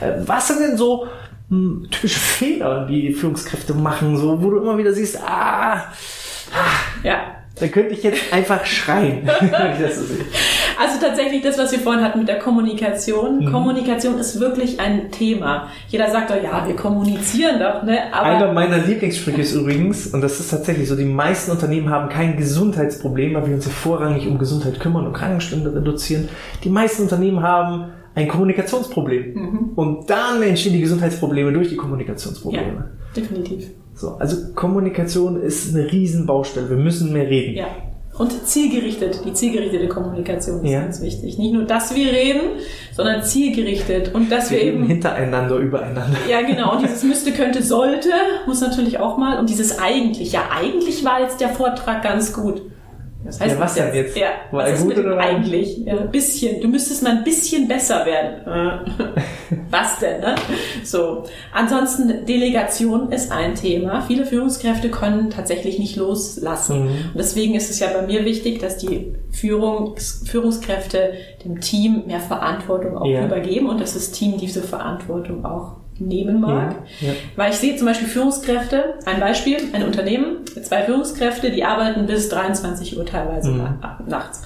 Äh, 0.00 0.26
was 0.26 0.48
sind 0.48 0.60
denn 0.60 0.76
so 0.76 1.06
hm, 1.48 1.86
typische 1.90 2.20
Fehler, 2.20 2.86
die 2.86 3.12
Führungskräfte 3.12 3.72
machen, 3.72 4.18
so, 4.18 4.42
wo 4.42 4.50
du 4.50 4.58
immer 4.58 4.76
wieder 4.76 4.92
siehst, 4.92 5.18
ah, 5.22 5.76
ah 5.76 5.84
ja, 7.02 7.37
da 7.60 7.68
könnte 7.68 7.94
ich 7.94 8.02
jetzt 8.02 8.32
einfach 8.32 8.64
schreien, 8.64 9.22
wenn 9.40 9.72
ich 9.72 9.80
das 9.80 9.96
so 9.96 10.04
sehe. 10.04 10.24
Also 10.78 11.00
tatsächlich 11.00 11.42
das, 11.42 11.58
was 11.58 11.72
wir 11.72 11.80
vorhin 11.80 12.04
hatten 12.04 12.20
mit 12.20 12.28
der 12.28 12.38
Kommunikation. 12.38 13.44
Mhm. 13.44 13.52
Kommunikation 13.52 14.18
ist 14.18 14.38
wirklich 14.38 14.78
ein 14.78 15.10
Thema. 15.10 15.68
Jeder 15.88 16.10
sagt 16.10 16.30
doch, 16.30 16.42
ja, 16.42 16.66
wir 16.66 16.76
kommunizieren 16.76 17.58
doch, 17.58 17.82
ne? 17.82 18.12
Aber 18.12 18.26
Einer 18.26 18.52
meiner 18.52 18.78
Lieblingssprüche 18.78 19.40
ist 19.40 19.54
übrigens, 19.54 20.06
und 20.08 20.20
das 20.20 20.38
ist 20.38 20.50
tatsächlich 20.50 20.88
so, 20.88 20.96
die 20.96 21.04
meisten 21.04 21.50
Unternehmen 21.50 21.90
haben 21.90 22.08
kein 22.08 22.36
Gesundheitsproblem, 22.36 23.34
weil 23.34 23.46
wir 23.48 23.54
uns 23.54 23.66
ja 23.66 23.72
vorrangig 23.72 24.26
um 24.28 24.38
Gesundheit 24.38 24.78
kümmern 24.78 25.06
und 25.06 25.12
Krankenstände 25.12 25.74
reduzieren. 25.74 26.28
Die 26.62 26.70
meisten 26.70 27.02
Unternehmen 27.02 27.42
haben 27.42 27.92
ein 28.14 28.28
Kommunikationsproblem. 28.28 29.34
Mhm. 29.34 29.58
Und 29.74 30.10
dann 30.10 30.42
entstehen 30.42 30.72
die 30.72 30.80
Gesundheitsprobleme 30.80 31.52
durch 31.52 31.68
die 31.68 31.76
Kommunikationsprobleme. 31.76 32.66
Ja, 32.66 32.90
definitiv. 33.16 33.70
So, 33.98 34.14
also 34.18 34.52
Kommunikation 34.54 35.42
ist 35.42 35.74
eine 35.74 35.90
Riesenbaustelle. 35.90 36.70
Wir 36.70 36.76
müssen 36.76 37.12
mehr 37.12 37.28
reden. 37.28 37.56
Ja. 37.56 37.66
Und 38.16 38.46
zielgerichtet, 38.46 39.20
die 39.24 39.32
zielgerichtete 39.32 39.88
Kommunikation 39.88 40.64
ist 40.64 40.70
ja. 40.70 40.80
ganz 40.80 41.00
wichtig. 41.02 41.38
Nicht 41.38 41.52
nur, 41.52 41.64
dass 41.64 41.94
wir 41.94 42.12
reden, 42.12 42.40
sondern 42.92 43.22
zielgerichtet 43.22 44.12
und 44.14 44.30
dass 44.30 44.50
wir, 44.50 44.58
wir 44.58 44.64
eben 44.64 44.84
hintereinander, 44.86 45.56
übereinander. 45.56 46.16
Ja, 46.28 46.42
genau. 46.42 46.74
Und 46.74 46.82
dieses 46.82 47.02
müsste, 47.04 47.32
könnte, 47.32 47.62
sollte 47.62 48.10
muss 48.46 48.60
natürlich 48.60 48.98
auch 48.98 49.18
mal. 49.18 49.38
Und 49.38 49.50
dieses 49.50 49.78
eigentlich. 49.78 50.32
Ja, 50.32 50.48
eigentlich 50.56 51.04
war 51.04 51.20
jetzt 51.20 51.40
der 51.40 51.50
Vortrag 51.50 52.02
ganz 52.02 52.32
gut. 52.32 52.62
Das 53.24 53.40
heißt, 53.40 53.54
ja, 53.54 53.60
was 53.60 53.74
denn 53.74 53.94
jetzt? 53.94 54.16
Ja, 54.16 54.28
War 54.52 54.64
was 54.64 54.74
ist 54.74 54.80
gut 54.80 54.96
mit 54.96 54.98
oder 54.98 55.18
eigentlich? 55.18 55.78
Ja, 55.78 55.98
ein 55.98 56.10
bisschen. 56.10 56.60
Du 56.60 56.68
müsstest 56.68 57.02
mal 57.02 57.18
ein 57.18 57.24
bisschen 57.24 57.66
besser 57.66 58.06
werden. 58.06 58.92
was 59.70 59.98
denn, 59.98 60.20
ne? 60.20 60.34
So. 60.84 61.24
Ansonsten, 61.52 62.26
Delegation 62.26 63.12
ist 63.12 63.32
ein 63.32 63.54
Thema. 63.54 64.02
Viele 64.02 64.26
Führungskräfte 64.26 64.90
können 64.90 65.30
tatsächlich 65.30 65.78
nicht 65.78 65.96
loslassen. 65.96 66.84
Mhm. 66.84 66.90
Und 67.12 67.16
deswegen 67.16 67.54
ist 67.54 67.70
es 67.70 67.80
ja 67.80 67.88
bei 67.88 68.02
mir 68.02 68.24
wichtig, 68.24 68.60
dass 68.60 68.78
die 68.78 69.14
Führungs 69.30 70.24
Führungskräfte 70.26 71.12
dem 71.44 71.60
Team 71.60 72.04
mehr 72.06 72.20
Verantwortung 72.20 72.98
auch 72.98 73.06
ja. 73.06 73.24
übergeben 73.24 73.68
und 73.68 73.80
dass 73.80 73.94
das 73.94 74.10
Team 74.10 74.38
diese 74.38 74.62
Verantwortung 74.62 75.44
auch 75.44 75.76
nehmen 75.98 76.40
mag. 76.40 76.76
Ja, 77.00 77.08
ja. 77.08 77.14
Weil 77.36 77.50
ich 77.50 77.56
sehe 77.56 77.76
zum 77.76 77.86
Beispiel 77.86 78.08
Führungskräfte, 78.08 78.94
ein 79.04 79.20
Beispiel, 79.20 79.58
ein 79.72 79.84
Unternehmen, 79.84 80.44
zwei 80.62 80.82
Führungskräfte, 80.82 81.50
die 81.50 81.64
arbeiten 81.64 82.06
bis 82.06 82.28
23 82.28 82.96
Uhr 82.96 83.04
teilweise 83.04 83.50
mhm. 83.50 83.78
nachts. 84.06 84.42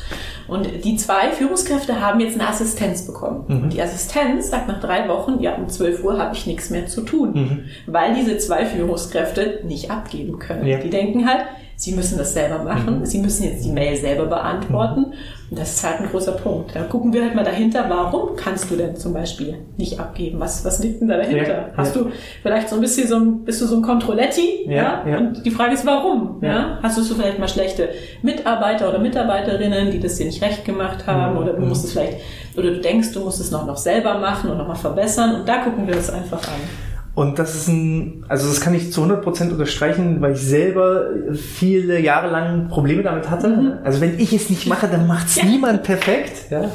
Und 0.48 0.84
die 0.84 0.96
zwei 0.96 1.30
Führungskräfte 1.30 2.00
haben 2.00 2.20
jetzt 2.20 2.38
eine 2.38 2.48
Assistenz 2.48 3.06
bekommen. 3.06 3.44
Mhm. 3.48 3.62
Und 3.64 3.72
die 3.72 3.82
Assistenz 3.82 4.50
sagt 4.50 4.68
nach 4.68 4.80
drei 4.80 5.08
Wochen, 5.08 5.40
ja, 5.40 5.54
um 5.54 5.68
12 5.68 6.04
Uhr 6.04 6.18
habe 6.18 6.34
ich 6.34 6.46
nichts 6.46 6.70
mehr 6.70 6.86
zu 6.86 7.02
tun. 7.02 7.32
Mhm. 7.34 7.64
Weil 7.86 8.14
diese 8.14 8.38
zwei 8.38 8.66
Führungskräfte 8.66 9.60
nicht 9.64 9.90
abgeben 9.90 10.38
können. 10.38 10.66
Ja. 10.66 10.78
Die 10.78 10.90
denken 10.90 11.28
halt, 11.28 11.44
sie 11.82 11.90
müssen 11.90 12.16
das 12.16 12.32
selber 12.32 12.62
machen, 12.62 13.00
mhm. 13.00 13.06
sie 13.06 13.18
müssen 13.18 13.42
jetzt 13.42 13.64
die 13.64 13.72
Mail 13.72 13.96
selber 13.96 14.26
beantworten. 14.26 15.00
Mhm. 15.00 15.14
Und 15.50 15.58
das 15.58 15.74
ist 15.74 15.84
halt 15.84 16.00
ein 16.00 16.08
großer 16.08 16.32
Punkt. 16.32 16.76
Dann 16.76 16.88
gucken 16.88 17.12
wir 17.12 17.22
halt 17.24 17.34
mal 17.34 17.44
dahinter, 17.44 17.86
warum 17.88 18.36
kannst 18.36 18.70
du 18.70 18.76
denn 18.76 18.96
zum 18.96 19.12
Beispiel 19.12 19.58
nicht 19.76 19.98
abgeben? 19.98 20.38
Was, 20.38 20.64
was 20.64 20.78
liegt 20.78 21.00
denn 21.00 21.08
da 21.08 21.16
dahinter? 21.16 21.48
Ja, 21.48 21.70
Hast 21.76 21.96
ja. 21.96 22.02
du 22.02 22.10
vielleicht 22.40 22.68
so 22.68 22.76
ein 22.76 22.80
bisschen 22.80 23.08
so 23.08 23.16
ein, 23.16 23.44
bist 23.44 23.60
du 23.60 23.66
so 23.66 23.76
ein 23.76 23.82
Controletti? 23.82 24.64
Ja, 24.68 25.04
ja? 25.06 25.18
Und 25.18 25.44
die 25.44 25.50
Frage 25.50 25.74
ist, 25.74 25.84
warum? 25.84 26.38
Ja. 26.40 26.78
Hast 26.84 26.98
du 26.98 27.02
so 27.02 27.16
vielleicht 27.16 27.40
mal 27.40 27.48
schlechte 27.48 27.88
Mitarbeiter 28.22 28.88
oder 28.88 29.00
Mitarbeiterinnen, 29.00 29.90
die 29.90 29.98
das 29.98 30.14
dir 30.14 30.26
nicht 30.26 30.40
recht 30.40 30.64
gemacht 30.64 31.08
haben? 31.08 31.32
Mhm. 31.32 31.40
Oder 31.40 31.52
du 31.54 31.62
musst 31.62 31.84
es 31.84 31.92
vielleicht, 31.92 32.18
oder 32.56 32.70
du 32.70 32.80
denkst, 32.80 33.12
du 33.12 33.24
musst 33.24 33.40
es 33.40 33.50
noch, 33.50 33.66
noch 33.66 33.76
selber 33.76 34.18
machen 34.18 34.50
und 34.50 34.56
nochmal 34.56 34.76
verbessern. 34.76 35.34
Und 35.34 35.48
da 35.48 35.58
gucken 35.58 35.88
wir 35.88 35.96
das 35.96 36.10
einfach 36.10 36.46
an. 36.46 36.91
Und 37.14 37.38
das 37.38 37.54
ist 37.54 37.68
ein, 37.68 38.24
also 38.28 38.48
das 38.48 38.60
kann 38.60 38.74
ich 38.74 38.90
zu 38.92 39.02
100% 39.02 39.50
unterstreichen, 39.50 40.22
weil 40.22 40.32
ich 40.32 40.40
selber 40.40 41.08
viele 41.34 42.00
Jahre 42.00 42.30
lang 42.30 42.68
Probleme 42.68 43.02
damit 43.02 43.28
hatte. 43.28 43.48
Mhm. 43.48 43.72
Also 43.84 44.00
wenn 44.00 44.18
ich 44.18 44.32
es 44.32 44.48
nicht 44.48 44.66
mache, 44.66 44.88
dann 44.88 45.06
macht 45.06 45.26
es 45.26 45.36
ja. 45.36 45.44
niemand 45.44 45.82
perfekt. 45.82 46.50
Ja? 46.50 46.70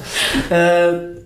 Äh, 0.50 1.18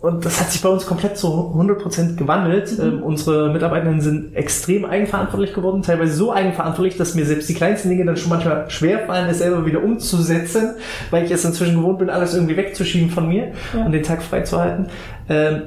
und 0.00 0.24
das 0.24 0.40
hat 0.40 0.52
sich 0.52 0.60
bei 0.60 0.68
uns 0.68 0.86
komplett 0.86 1.16
zu 1.16 1.26
100% 1.28 2.16
gewandelt. 2.16 2.78
Mhm. 2.78 2.84
Ähm, 2.84 3.02
unsere 3.02 3.52
Mitarbeitenden 3.52 4.00
sind 4.00 4.34
extrem 4.34 4.84
eigenverantwortlich 4.84 5.54
geworden, 5.54 5.82
teilweise 5.82 6.14
so 6.14 6.32
eigenverantwortlich, 6.32 6.96
dass 6.96 7.14
mir 7.14 7.26
selbst 7.26 7.48
die 7.48 7.54
kleinsten 7.54 7.90
Dinge 7.90 8.04
dann 8.04 8.16
schon 8.16 8.30
manchmal 8.30 8.68
schwerfallen, 8.70 9.28
es 9.28 9.38
selber 9.38 9.66
wieder 9.66 9.82
umzusetzen, 9.82 10.74
weil 11.10 11.24
ich 11.24 11.30
es 11.30 11.44
inzwischen 11.44 11.76
gewohnt 11.76 11.98
bin, 11.98 12.10
alles 12.10 12.34
irgendwie 12.34 12.56
wegzuschieben 12.56 13.10
von 13.10 13.28
mir 13.28 13.52
ja. 13.74 13.84
und 13.84 13.92
den 13.92 14.02
Tag 14.02 14.22
freizuhalten. 14.22 14.86
Ähm, 15.28 15.62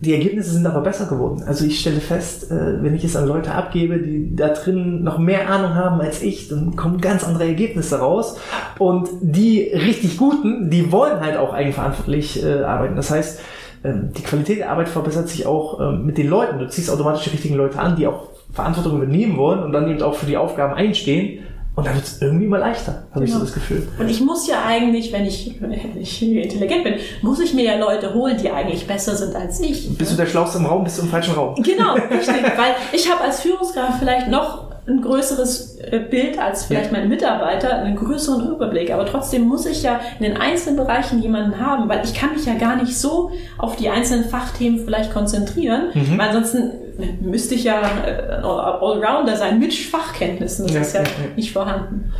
die 0.00 0.12
Ergebnisse 0.12 0.52
sind 0.52 0.66
aber 0.66 0.80
besser 0.80 1.06
geworden. 1.06 1.42
Also 1.44 1.64
ich 1.64 1.80
stelle 1.80 2.00
fest, 2.00 2.52
äh, 2.52 2.82
wenn 2.82 2.94
ich 2.94 3.02
es 3.02 3.16
an 3.16 3.26
Leute 3.26 3.52
abgebe, 3.52 3.98
die 3.98 4.34
da 4.36 4.48
drin 4.48 5.02
noch 5.02 5.18
mehr 5.18 5.50
Ahnung 5.50 5.74
haben 5.74 6.00
als 6.00 6.22
ich, 6.22 6.48
dann 6.48 6.76
kommen 6.76 7.00
ganz 7.00 7.24
andere 7.24 7.46
Ergebnisse 7.46 7.98
raus. 7.98 8.38
Und 8.78 9.08
die 9.20 9.72
richtig 9.74 10.16
guten, 10.16 10.70
die 10.70 10.92
wollen 10.92 11.20
halt 11.20 11.36
auch 11.36 11.52
eigenverantwortlich 11.52 12.44
äh, 12.44 12.62
arbeiten. 12.62 12.94
Das 12.94 13.10
heißt, 13.10 13.40
ähm, 13.82 14.10
die 14.16 14.22
Qualität 14.22 14.58
der 14.58 14.70
Arbeit 14.70 14.88
verbessert 14.88 15.28
sich 15.28 15.46
auch 15.46 15.80
ähm, 15.80 16.06
mit 16.06 16.16
den 16.16 16.28
Leuten. 16.28 16.60
Du 16.60 16.68
ziehst 16.68 16.90
automatisch 16.90 17.24
die 17.24 17.30
richtigen 17.30 17.56
Leute 17.56 17.80
an, 17.80 17.96
die 17.96 18.06
auch 18.06 18.28
Verantwortung 18.52 18.96
übernehmen 18.96 19.36
wollen 19.36 19.62
und 19.62 19.72
dann 19.72 19.90
eben 19.90 20.00
auch 20.02 20.14
für 20.14 20.26
die 20.26 20.36
Aufgaben 20.36 20.74
einstehen. 20.74 21.40
Und 21.78 21.86
dann 21.86 21.94
wird 21.94 22.06
es 22.06 22.20
irgendwie 22.20 22.46
immer 22.46 22.58
leichter, 22.58 23.04
habe 23.14 23.24
genau. 23.24 23.24
ich 23.24 23.30
so 23.30 23.38
genau. 23.38 23.44
das 23.44 23.54
Gefühl. 23.54 23.88
Und 24.00 24.08
ich 24.08 24.20
muss 24.20 24.48
ja 24.48 24.64
eigentlich, 24.66 25.12
wenn 25.12 25.24
ich, 25.24 25.54
wenn 25.60 25.70
ich 25.70 26.20
intelligent 26.20 26.82
bin, 26.82 26.94
muss 27.22 27.38
ich 27.38 27.54
mir 27.54 27.66
ja 27.66 27.78
Leute 27.78 28.14
holen, 28.14 28.36
die 28.36 28.50
eigentlich 28.50 28.88
besser 28.88 29.14
sind 29.14 29.36
als 29.36 29.60
ich. 29.60 29.96
Bist 29.96 30.10
du 30.10 30.16
der 30.16 30.26
Schlauste 30.26 30.58
im 30.58 30.66
Raum, 30.66 30.82
bist 30.82 30.98
du 30.98 31.02
im 31.02 31.08
falschen 31.08 31.34
Raum. 31.34 31.54
Genau, 31.62 31.92
richtig. 32.10 32.42
weil 32.42 32.74
ich 32.90 33.08
habe 33.08 33.22
als 33.22 33.42
Führungskraft 33.42 34.00
vielleicht 34.00 34.26
noch 34.26 34.72
ein 34.88 35.02
größeres 35.02 35.78
äh, 35.78 36.00
Bild 36.00 36.40
als 36.40 36.64
vielleicht 36.64 36.90
ja. 36.90 36.98
mein 36.98 37.08
Mitarbeiter, 37.08 37.76
einen 37.76 37.94
größeren 37.94 38.50
Überblick. 38.50 38.92
Aber 38.92 39.06
trotzdem 39.06 39.42
muss 39.42 39.64
ich 39.64 39.84
ja 39.84 40.00
in 40.18 40.24
den 40.24 40.36
einzelnen 40.36 40.78
Bereichen 40.78 41.22
jemanden 41.22 41.64
haben, 41.64 41.88
weil 41.88 42.04
ich 42.04 42.12
kann 42.12 42.32
mich 42.32 42.44
ja 42.44 42.54
gar 42.54 42.74
nicht 42.74 42.98
so 42.98 43.30
auf 43.56 43.76
die 43.76 43.88
einzelnen 43.88 44.24
Fachthemen 44.24 44.80
vielleicht 44.80 45.12
konzentrieren, 45.12 45.90
mhm. 45.94 46.18
weil 46.18 46.28
ansonsten 46.30 46.72
müsste 47.20 47.54
ich 47.54 47.64
ja 47.64 47.80
äh, 48.06 48.42
Allrounder 48.42 49.36
sein 49.36 49.58
mit 49.58 49.74
Fachkenntnissen. 49.74 50.66
Das 50.66 50.74
ja, 50.74 50.80
ist 50.80 50.94
ja, 50.94 51.02
ja, 51.02 51.08
nicht 51.36 51.52
vorhanden. 51.52 52.12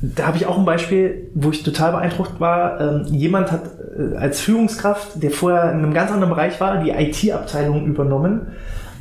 Da 0.00 0.26
habe 0.28 0.36
ich 0.36 0.46
auch 0.46 0.56
ein 0.56 0.64
Beispiel, 0.64 1.30
wo 1.34 1.50
ich 1.50 1.62
total 1.64 1.92
beeindruckt 1.92 2.38
war. 2.38 2.80
Ähm, 2.80 3.04
jemand 3.06 3.50
hat 3.50 3.62
äh, 3.98 4.16
als 4.16 4.40
Führungskraft, 4.40 5.22
der 5.22 5.30
vorher 5.30 5.72
in 5.72 5.78
einem 5.78 5.94
ganz 5.94 6.10
anderen 6.10 6.30
Bereich 6.30 6.60
war, 6.60 6.82
die 6.82 6.90
IT-Abteilung 6.90 7.86
übernommen. 7.86 8.52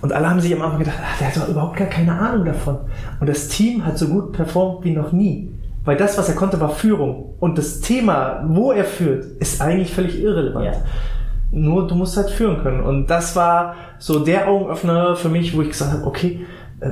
Und 0.02 0.14
alle 0.14 0.30
haben 0.30 0.40
sich 0.40 0.54
am 0.54 0.62
Anfang 0.62 0.80
gedacht, 0.80 0.98
ach, 1.04 1.18
der 1.20 1.28
hat 1.28 1.38
doch 1.38 1.50
überhaupt 1.50 1.78
gar 1.78 1.88
keine 1.88 2.14
Ahnung 2.14 2.46
davon. 2.46 2.78
Und 3.20 3.28
das 3.28 3.48
Team 3.48 3.86
hat 3.86 3.98
so 3.98 4.08
gut 4.08 4.32
performt 4.32 4.86
wie 4.86 4.92
noch 4.92 5.12
nie. 5.12 5.52
Weil 5.86 5.98
das, 5.98 6.18
was 6.18 6.30
er 6.30 6.36
konnte, 6.36 6.60
war 6.60 6.70
Führung. 6.70 7.36
Und 7.40 7.58
das 7.58 7.80
Thema, 7.80 8.44
wo 8.48 8.72
er 8.72 8.84
führt, 8.84 9.24
ist 9.40 9.62
eigentlich 9.62 9.94
völlig 9.94 10.22
irrelevant. 10.22 10.66
Ja. 10.66 10.74
Nur 11.52 11.88
du 11.88 11.96
musst 11.96 12.18
halt 12.18 12.30
führen 12.30 12.62
können. 12.62 12.82
Und 12.82 13.08
das 13.08 13.36
war 13.36 13.76
so 14.00 14.20
der 14.20 14.48
Augenöffner 14.48 15.16
für 15.16 15.30
mich, 15.30 15.56
wo 15.56 15.62
ich 15.62 15.70
gesagt 15.70 15.92
habe, 15.92 16.06
okay, 16.06 16.46
äh, 16.82 16.90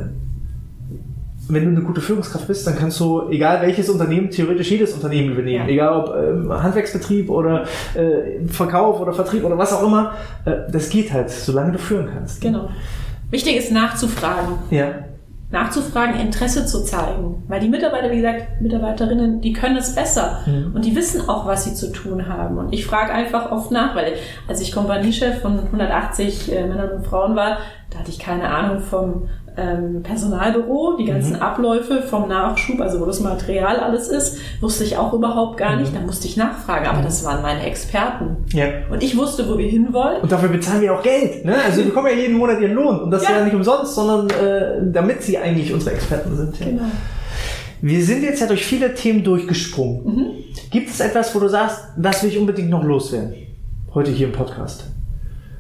wenn 1.48 1.64
du 1.64 1.70
eine 1.70 1.82
gute 1.82 2.02
Führungskraft 2.02 2.48
bist, 2.48 2.66
dann 2.66 2.76
kannst 2.76 3.00
du, 3.00 3.30
egal 3.30 3.62
welches 3.62 3.90
Unternehmen, 3.90 4.30
theoretisch 4.32 4.72
jedes 4.72 4.94
Unternehmen 4.94 5.34
übernehmen. 5.34 5.68
Ja. 5.68 5.74
Egal 5.74 5.94
ob 5.94 6.16
ähm, 6.16 6.52
Handwerksbetrieb 6.52 7.30
oder 7.30 7.66
äh, 7.94 8.48
Verkauf 8.48 9.00
oder 9.00 9.14
Vertrieb 9.14 9.44
oder 9.44 9.58
was 9.58 9.74
auch 9.74 9.84
immer. 9.84 10.14
Äh, 10.46 10.72
das 10.72 10.90
geht 10.90 11.14
halt, 11.14 11.30
solange 11.30 11.74
du 11.74 11.78
führen 11.78 12.10
kannst. 12.12 12.42
Genau. 12.42 12.70
Wichtig 13.30 13.58
ist 13.58 13.72
nachzufragen. 13.72 14.56
Ja. 14.72 14.94
Nachzufragen, 15.52 16.20
Interesse 16.20 16.66
zu 16.66 16.84
zeigen. 16.84 17.44
Weil 17.48 17.60
die 17.60 17.70
Mitarbeiter, 17.70 18.12
wie 18.12 18.18
gesagt, 18.18 18.62
Mitarbeiterinnen, 18.62 19.42
die 19.42 19.54
können 19.54 19.78
es 19.78 19.94
besser. 19.94 20.42
Mhm. 20.46 20.74
Und 20.74 20.86
die 20.86 20.96
wissen 20.96 21.30
auch, 21.30 21.46
was 21.46 21.66
sie 21.66 21.76
zu 21.76 21.92
tun 21.92 22.28
haben. 22.28 22.58
Und 22.58 22.74
ich 22.74 22.86
frage 22.86 23.14
einfach 23.14 23.52
oft 23.52 23.72
nach, 23.72 23.96
weil 23.96 24.14
als 24.48 24.62
ich 24.62 24.72
Kompaniechef 24.72 25.42
von 25.42 25.60
180 25.60 26.52
äh, 26.52 26.66
Männern 26.66 26.92
und 26.92 27.06
Frauen 27.06 27.36
war, 27.36 27.60
da 27.92 28.00
hatte 28.00 28.10
ich 28.10 28.20
keine 28.20 28.50
Ahnung 28.50 28.80
vom 28.80 29.30
ähm, 29.58 30.04
Personalbüro, 30.04 30.98
die 30.98 31.06
ganzen 31.06 31.36
mhm. 31.36 31.42
Abläufe 31.42 32.02
vom 32.02 32.28
Nachschub, 32.28 32.80
also 32.82 33.00
wo 33.00 33.06
das 33.06 33.20
Material 33.20 33.78
alles 33.78 34.08
ist, 34.08 34.38
wusste 34.62 34.84
ich 34.84 34.98
auch 34.98 35.14
überhaupt 35.14 35.58
gar 35.58 35.78
nicht. 35.78 35.92
Mhm. 35.92 35.98
Da 35.98 36.02
musste 36.02 36.28
ich 36.28 36.38
nachfragen, 36.38 36.86
aber 36.88 37.02
das 37.02 37.24
waren 37.24 37.42
meine 37.42 37.64
Experten. 37.66 38.38
Ja. 38.54 38.68
Und 38.90 39.04
ich 39.04 39.18
wusste, 39.18 39.48
wo 39.50 39.58
wir 39.58 39.68
hinwollen. 39.68 40.22
Und 40.22 40.32
dafür 40.32 40.50
bezahlen 40.50 40.82
wir 40.82 40.94
auch 40.94 41.04
Geld. 41.04 41.46
Ne? 41.46 41.56
Also 41.66 41.82
die 41.82 41.90
bekommen 41.90 42.08
ja 42.08 42.16
jeden 42.16 42.38
Monat 42.38 42.60
ihren 42.60 42.74
Lohn. 42.74 43.00
Und 43.00 43.12
das 43.12 43.24
ja, 43.24 43.38
ja 43.38 43.44
nicht 43.44 43.56
umsonst, 43.56 43.96
sondern 43.96 44.30
äh, 44.30 44.92
damit 44.92 45.24
sie 45.24 45.38
eigentlich 45.38 45.74
unsere 45.74 45.96
Experten 45.96 46.36
sind. 46.36 46.60
Ja. 46.60 46.66
Genau. 46.66 46.84
Wir 47.82 48.04
sind 48.04 48.24
jetzt 48.24 48.42
ja 48.42 48.48
durch 48.48 48.66
viele 48.66 48.94
Themen 48.96 49.24
durchgesprungen. 49.24 50.06
Mhm. 50.06 50.28
Gibt 50.72 50.90
es 50.90 51.00
etwas, 51.00 51.36
wo 51.36 51.40
du 51.40 51.48
sagst, 51.48 51.80
das 51.98 52.24
will 52.24 52.30
ich 52.30 52.38
unbedingt 52.38 52.70
noch 52.70 52.84
loswerden? 52.84 53.36
Heute 53.94 54.12
hier 54.12 54.28
im 54.28 54.34
Podcast 54.34 54.86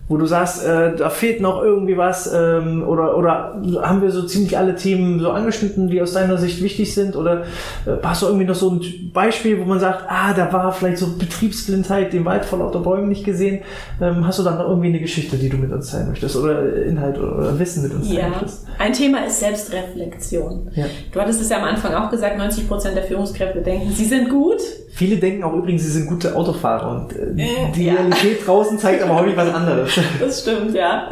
wo 0.07 0.17
du 0.17 0.27
sagst, 0.27 0.63
äh, 0.63 0.95
da 0.95 1.09
fehlt 1.09 1.41
noch 1.41 1.63
irgendwie 1.63 1.97
was 1.97 2.31
ähm, 2.31 2.83
oder, 2.87 3.17
oder 3.17 3.59
haben 3.81 4.03
wir 4.03 4.11
so 4.11 4.23
ziemlich 4.23 4.55
alle 4.55 4.75
Themen 4.75 5.19
so 5.19 5.31
angeschnitten, 5.31 5.89
die 5.89 5.99
aus 5.99 6.13
deiner 6.13 6.37
Sicht 6.37 6.61
wichtig 6.61 6.93
sind 6.93 7.15
oder 7.15 7.41
äh, 7.85 7.97
hast 8.03 8.21
du 8.21 8.27
irgendwie 8.27 8.45
noch 8.45 8.55
so 8.55 8.69
ein 8.69 9.11
Beispiel, 9.13 9.59
wo 9.59 9.65
man 9.65 9.79
sagt, 9.79 10.03
ah, 10.07 10.33
da 10.33 10.53
war 10.53 10.71
vielleicht 10.73 10.99
so 10.99 11.17
Betriebsblindheit, 11.17 12.13
den 12.13 12.23
Wald 12.23 12.45
vor 12.45 12.59
lauter 12.59 12.81
Bäumen 12.81 13.09
nicht 13.09 13.23
gesehen. 13.23 13.63
Ähm, 13.99 14.27
hast 14.27 14.37
du 14.37 14.43
dann 14.43 14.59
noch 14.59 14.69
irgendwie 14.69 14.89
eine 14.89 14.99
Geschichte, 14.99 15.37
die 15.37 15.49
du 15.49 15.57
mit 15.57 15.71
uns 15.71 15.89
teilen 15.89 16.09
möchtest 16.09 16.35
oder 16.35 16.83
Inhalt 16.83 17.17
oder 17.17 17.57
Wissen 17.57 17.81
mit 17.81 17.93
uns 17.93 18.07
teilen 18.07 18.19
ja. 18.19 18.29
möchtest? 18.29 18.67
Ein 18.77 18.93
Thema 18.93 19.25
ist 19.25 19.39
Selbstreflexion. 19.39 20.69
Ja. 20.75 20.85
Du 21.11 21.19
hattest 21.19 21.41
es 21.41 21.49
ja 21.49 21.57
am 21.57 21.63
Anfang 21.63 21.95
auch 21.95 22.11
gesagt, 22.11 22.37
90 22.37 22.67
Prozent 22.67 22.95
der 22.95 23.05
Führungskräfte 23.05 23.61
denken, 23.61 23.91
sie 23.91 24.05
sind 24.05 24.29
gut, 24.29 24.61
Viele 24.95 25.17
denken 25.17 25.43
auch 25.43 25.53
übrigens, 25.53 25.83
sie 25.83 25.91
sind 25.91 26.07
gute 26.07 26.33
Autofahrer 26.37 26.89
und 26.89 27.13
äh, 27.13 27.33
die 27.75 27.83
ja. 27.83 27.95
Realität 27.95 28.47
draußen 28.47 28.79
zeigt 28.79 29.03
aber 29.03 29.15
häufig 29.15 29.35
was 29.35 29.53
anderes. 29.53 29.93
Das 30.19 30.41
stimmt, 30.41 30.75
ja. 30.75 31.10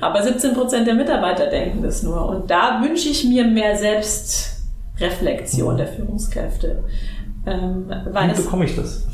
Aber 0.00 0.22
17 0.22 0.54
Prozent 0.54 0.86
der 0.86 0.94
Mitarbeiter 0.94 1.46
denken 1.46 1.82
das 1.82 2.02
nur. 2.02 2.28
Und 2.28 2.50
da 2.50 2.82
wünsche 2.82 3.08
ich 3.08 3.24
mir 3.24 3.44
mehr 3.44 3.76
Selbstreflexion 3.76 5.76
der 5.76 5.88
Führungskräfte. 5.88 6.84
Ähm, 7.46 7.86
Wie 7.88 8.34
bekomme 8.34 8.64
ich 8.64 8.76
das? 8.76 9.06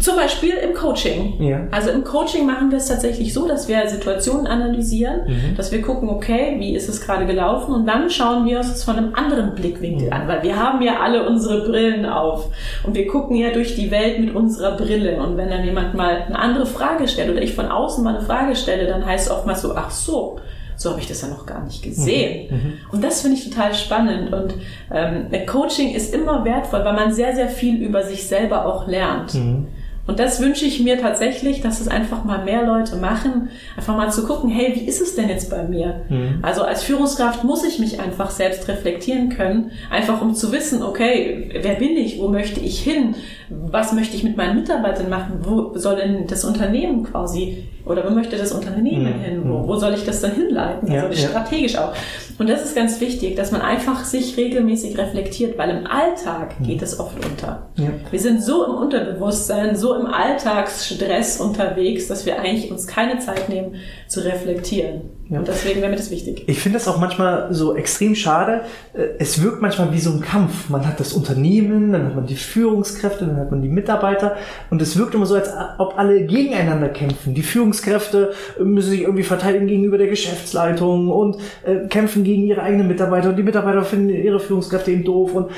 Zum 0.00 0.16
Beispiel 0.16 0.54
im 0.54 0.74
Coaching. 0.74 1.34
Ja. 1.40 1.66
Also 1.70 1.90
im 1.90 2.04
Coaching 2.04 2.46
machen 2.46 2.70
wir 2.70 2.78
es 2.78 2.86
tatsächlich 2.86 3.32
so, 3.32 3.46
dass 3.46 3.68
wir 3.68 3.88
Situationen 3.88 4.46
analysieren, 4.46 5.20
mhm. 5.26 5.56
dass 5.56 5.72
wir 5.72 5.82
gucken, 5.82 6.08
okay, 6.08 6.56
wie 6.58 6.74
ist 6.74 6.88
es 6.88 7.00
gerade 7.00 7.26
gelaufen 7.26 7.74
und 7.74 7.86
dann 7.86 8.10
schauen 8.10 8.46
wir 8.46 8.58
uns 8.58 8.68
es 8.70 8.84
von 8.84 8.96
einem 8.96 9.14
anderen 9.14 9.54
Blickwinkel 9.54 10.06
mhm. 10.06 10.12
an, 10.12 10.28
weil 10.28 10.42
wir 10.42 10.56
haben 10.56 10.82
ja 10.82 11.00
alle 11.00 11.28
unsere 11.28 11.66
Brillen 11.68 12.06
auf 12.06 12.48
und 12.84 12.94
wir 12.94 13.06
gucken 13.06 13.36
ja 13.36 13.50
durch 13.50 13.74
die 13.74 13.90
Welt 13.90 14.20
mit 14.20 14.34
unserer 14.34 14.76
Brille 14.76 15.20
und 15.22 15.36
wenn 15.36 15.50
dann 15.50 15.64
jemand 15.64 15.94
mal 15.94 16.22
eine 16.26 16.38
andere 16.38 16.66
Frage 16.66 17.08
stellt 17.08 17.30
oder 17.30 17.42
ich 17.42 17.54
von 17.54 17.66
außen 17.66 18.02
mal 18.04 18.16
eine 18.16 18.24
Frage 18.24 18.56
stelle, 18.56 18.86
dann 18.86 19.04
heißt 19.04 19.26
es 19.26 19.32
oftmals 19.32 19.62
so, 19.62 19.74
ach 19.74 19.90
so, 19.90 20.38
so 20.76 20.90
habe 20.90 21.00
ich 21.00 21.08
das 21.08 21.22
ja 21.22 21.28
noch 21.28 21.44
gar 21.44 21.64
nicht 21.64 21.82
gesehen. 21.82 22.48
Mhm. 22.50 22.56
mhm. 22.56 22.72
Und 22.92 23.04
das 23.04 23.22
finde 23.22 23.36
ich 23.36 23.50
total 23.50 23.74
spannend. 23.74 24.32
Und 24.32 24.54
ähm, 24.92 25.26
Coaching 25.46 25.94
ist 25.94 26.14
immer 26.14 26.44
wertvoll, 26.44 26.84
weil 26.84 26.94
man 26.94 27.12
sehr, 27.12 27.34
sehr 27.34 27.48
viel 27.48 27.82
über 27.82 28.04
sich 28.04 28.26
selber 28.26 28.64
auch 28.64 28.86
lernt. 28.86 29.34
Mhm. 29.34 29.66
Und 30.08 30.18
das 30.18 30.40
wünsche 30.40 30.64
ich 30.64 30.80
mir 30.80 30.98
tatsächlich, 30.98 31.60
dass 31.60 31.80
es 31.80 31.86
einfach 31.86 32.24
mal 32.24 32.42
mehr 32.42 32.64
Leute 32.64 32.96
machen, 32.96 33.50
einfach 33.76 33.94
mal 33.94 34.10
zu 34.10 34.26
gucken, 34.26 34.48
hey, 34.48 34.72
wie 34.74 34.88
ist 34.88 35.02
es 35.02 35.14
denn 35.14 35.28
jetzt 35.28 35.50
bei 35.50 35.62
mir? 35.64 36.00
Mhm. 36.08 36.38
Also 36.40 36.62
als 36.62 36.82
Führungskraft 36.82 37.44
muss 37.44 37.62
ich 37.62 37.78
mich 37.78 38.00
einfach 38.00 38.30
selbst 38.30 38.66
reflektieren 38.68 39.28
können, 39.28 39.70
einfach 39.90 40.22
um 40.22 40.34
zu 40.34 40.50
wissen, 40.50 40.82
okay, 40.82 41.50
wer 41.60 41.74
bin 41.74 41.90
ich, 41.90 42.18
wo 42.18 42.28
möchte 42.28 42.58
ich 42.58 42.80
hin, 42.80 43.16
was 43.50 43.92
möchte 43.92 44.16
ich 44.16 44.24
mit 44.24 44.38
meinen 44.38 44.56
Mitarbeitern 44.56 45.10
machen, 45.10 45.40
wo 45.42 45.76
soll 45.76 45.96
denn 45.96 46.26
das 46.26 46.42
Unternehmen 46.42 47.04
quasi 47.04 47.64
oder 47.88 48.04
wo 48.08 48.10
möchte 48.10 48.36
das 48.36 48.52
Unternehmen 48.52 49.16
mhm. 49.16 49.20
hin, 49.20 49.42
wo, 49.44 49.66
wo, 49.66 49.76
soll 49.76 49.94
ich 49.94 50.04
das 50.04 50.20
dann 50.20 50.32
hinleiten, 50.32 50.90
also 50.90 51.08
ja, 51.08 51.28
strategisch 51.28 51.74
ja. 51.74 51.88
auch. 51.88 51.92
Und 52.38 52.48
das 52.48 52.64
ist 52.64 52.76
ganz 52.76 53.00
wichtig, 53.00 53.34
dass 53.36 53.50
man 53.50 53.62
einfach 53.62 54.04
sich 54.04 54.36
regelmäßig 54.36 54.98
reflektiert, 54.98 55.56
weil 55.56 55.70
im 55.70 55.86
Alltag 55.86 56.60
mhm. 56.60 56.64
geht 56.64 56.82
es 56.82 57.00
oft 57.00 57.16
unter. 57.24 57.68
Ja. 57.76 57.88
Wir 58.10 58.20
sind 58.20 58.42
so 58.42 58.64
im 58.66 58.74
Unterbewusstsein, 58.74 59.74
so 59.74 59.97
im 59.98 60.06
Alltagsstress 60.06 61.40
unterwegs, 61.40 62.08
dass 62.08 62.26
wir 62.26 62.38
eigentlich 62.38 62.70
uns 62.70 62.86
keine 62.86 63.18
Zeit 63.18 63.48
nehmen 63.48 63.76
zu 64.06 64.24
reflektieren. 64.24 65.02
Ja. 65.30 65.40
Und 65.40 65.48
deswegen 65.48 65.80
wäre 65.80 65.90
mir 65.90 65.96
das 65.96 66.10
wichtig. 66.10 66.44
Ich 66.46 66.58
finde 66.58 66.78
das 66.78 66.88
auch 66.88 66.98
manchmal 66.98 67.52
so 67.52 67.76
extrem 67.76 68.14
schade. 68.14 68.62
Äh, 68.94 69.08
es 69.18 69.42
wirkt 69.42 69.60
manchmal 69.60 69.92
wie 69.92 69.98
so 69.98 70.10
ein 70.10 70.20
Kampf. 70.22 70.70
Man 70.70 70.86
hat 70.86 71.00
das 71.00 71.12
Unternehmen, 71.12 71.92
dann 71.92 72.06
hat 72.06 72.16
man 72.16 72.26
die 72.26 72.36
Führungskräfte, 72.36 73.26
dann 73.26 73.36
hat 73.36 73.50
man 73.50 73.60
die 73.60 73.68
Mitarbeiter. 73.68 74.36
Und 74.70 74.80
es 74.80 74.96
wirkt 74.96 75.14
immer 75.14 75.26
so, 75.26 75.34
als 75.34 75.50
ob 75.76 75.98
alle 75.98 76.24
gegeneinander 76.24 76.88
kämpfen. 76.88 77.34
Die 77.34 77.42
Führungskräfte 77.42 78.32
müssen 78.58 78.90
sich 78.90 79.02
irgendwie 79.02 79.22
verteidigen 79.22 79.66
gegenüber 79.66 79.98
der 79.98 80.06
Geschäftsleitung 80.06 81.10
und 81.10 81.36
äh, 81.66 81.86
kämpfen 81.88 82.24
gegen 82.24 82.44
ihre 82.44 82.62
eigenen 82.62 82.88
Mitarbeiter. 82.88 83.28
Und 83.28 83.36
die 83.36 83.42
Mitarbeiter 83.42 83.84
finden 83.84 84.08
ihre 84.08 84.40
Führungskräfte 84.40 84.92
eben 84.92 85.04
doof. 85.04 85.34
Und 85.34 85.50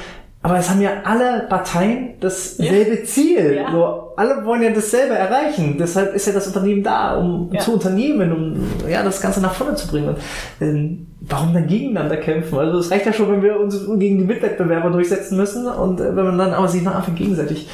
aber 0.43 0.59
es 0.59 0.71
haben 0.71 0.81
ja 0.81 1.03
alle 1.05 1.47
Parteien 1.51 2.15
dasselbe 2.21 3.01
ja. 3.01 3.05
Ziel. 3.05 3.57
Ja. 3.57 3.71
So, 3.71 4.13
alle 4.17 4.43
wollen 4.47 4.63
ja 4.63 4.71
dasselbe 4.71 5.15
erreichen. 5.15 5.77
Deshalb 5.79 6.15
ist 6.15 6.27
ja 6.27 6.33
das 6.33 6.47
Unternehmen 6.47 6.83
da, 6.83 7.19
um 7.19 7.51
ja. 7.53 7.61
zu 7.61 7.75
unternehmen, 7.75 8.33
um 8.33 8.89
ja 8.89 9.03
das 9.03 9.21
Ganze 9.21 9.43
nach 9.43 9.53
vorne 9.53 9.75
zu 9.75 9.89
bringen. 9.89 10.09
Und, 10.09 10.19
ähm, 10.63 11.07
warum 11.21 11.53
dann 11.53 11.67
gegeneinander 11.67 12.17
kämpfen? 12.17 12.59
Also 12.59 12.79
es 12.79 12.91
reicht 12.91 13.05
ja 13.05 13.13
schon, 13.13 13.31
wenn 13.31 13.43
wir 13.43 13.61
uns 13.61 13.79
gegen 13.99 14.19
die 14.19 14.25
Mitwettbewerber 14.25 14.89
durchsetzen 14.91 15.37
müssen 15.37 15.67
und 15.67 16.01
äh, 16.01 16.17
wenn 16.17 16.25
man 16.25 16.39
dann 16.39 16.55
aber 16.55 16.69
sich 16.69 16.83
nachher 16.83 17.13
gegenseitig 17.13 17.69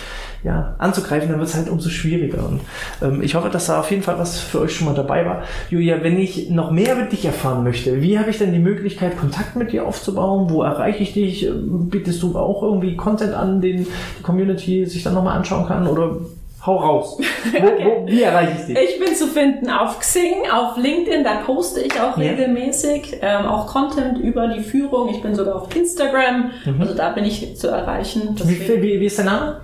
ja, 0.46 0.76
anzugreifen, 0.78 1.28
dann 1.28 1.40
wird 1.40 1.48
es 1.48 1.56
halt 1.56 1.68
umso 1.68 1.88
schwieriger. 1.88 2.48
Und 2.48 2.60
ähm, 3.02 3.20
ich 3.20 3.34
hoffe, 3.34 3.50
dass 3.50 3.66
da 3.66 3.80
auf 3.80 3.90
jeden 3.90 4.04
Fall 4.04 4.16
was 4.16 4.38
für 4.38 4.60
euch 4.60 4.76
schon 4.76 4.86
mal 4.86 4.94
dabei 4.94 5.26
war. 5.26 5.42
Julia, 5.70 6.04
wenn 6.04 6.20
ich 6.20 6.50
noch 6.50 6.70
mehr 6.70 6.94
mit 6.94 7.10
dich 7.10 7.24
erfahren 7.24 7.64
möchte, 7.64 8.00
wie 8.00 8.16
habe 8.16 8.30
ich 8.30 8.38
denn 8.38 8.52
die 8.52 8.60
Möglichkeit, 8.60 9.18
Kontakt 9.18 9.56
mit 9.56 9.72
dir 9.72 9.84
aufzubauen? 9.84 10.48
Wo 10.48 10.62
erreiche 10.62 11.02
ich 11.02 11.12
dich? 11.14 11.50
Bietest 11.90 12.22
du 12.22 12.38
auch 12.38 12.62
irgendwie 12.62 12.94
Content 12.94 13.34
an, 13.34 13.60
den 13.60 13.88
die 14.18 14.22
Community 14.22 14.86
sich 14.86 15.02
dann 15.02 15.14
nochmal 15.14 15.36
anschauen 15.36 15.66
kann? 15.66 15.88
Oder 15.88 16.18
Hau 16.64 16.76
raus. 16.78 17.18
Wo, 17.52 17.56
okay. 17.58 17.84
wo, 17.84 18.06
wie 18.08 18.22
erreiche 18.22 18.56
ich 18.58 18.66
dich? 18.66 18.76
Ich 18.76 18.98
bin 18.98 19.14
zu 19.14 19.28
finden 19.28 19.70
auf 19.70 20.00
Xing, 20.00 20.50
auf 20.52 20.76
LinkedIn, 20.76 21.22
da 21.22 21.36
poste 21.46 21.80
ich 21.80 21.92
auch 22.00 22.18
ja. 22.18 22.30
regelmäßig. 22.30 23.18
Ähm, 23.22 23.46
auch 23.46 23.68
Content 23.68 24.18
über 24.18 24.48
die 24.48 24.62
Führung. 24.62 25.08
Ich 25.10 25.22
bin 25.22 25.36
sogar 25.36 25.62
auf 25.62 25.76
Instagram. 25.76 26.50
Mhm. 26.64 26.80
Also 26.80 26.94
da 26.94 27.10
bin 27.10 27.24
ich 27.24 27.56
zu 27.56 27.68
erreichen. 27.68 28.34
Wie, 28.44 28.82
wie, 28.82 29.00
wie 29.00 29.06
ist 29.06 29.18
der 29.18 29.26
Name? 29.26 29.60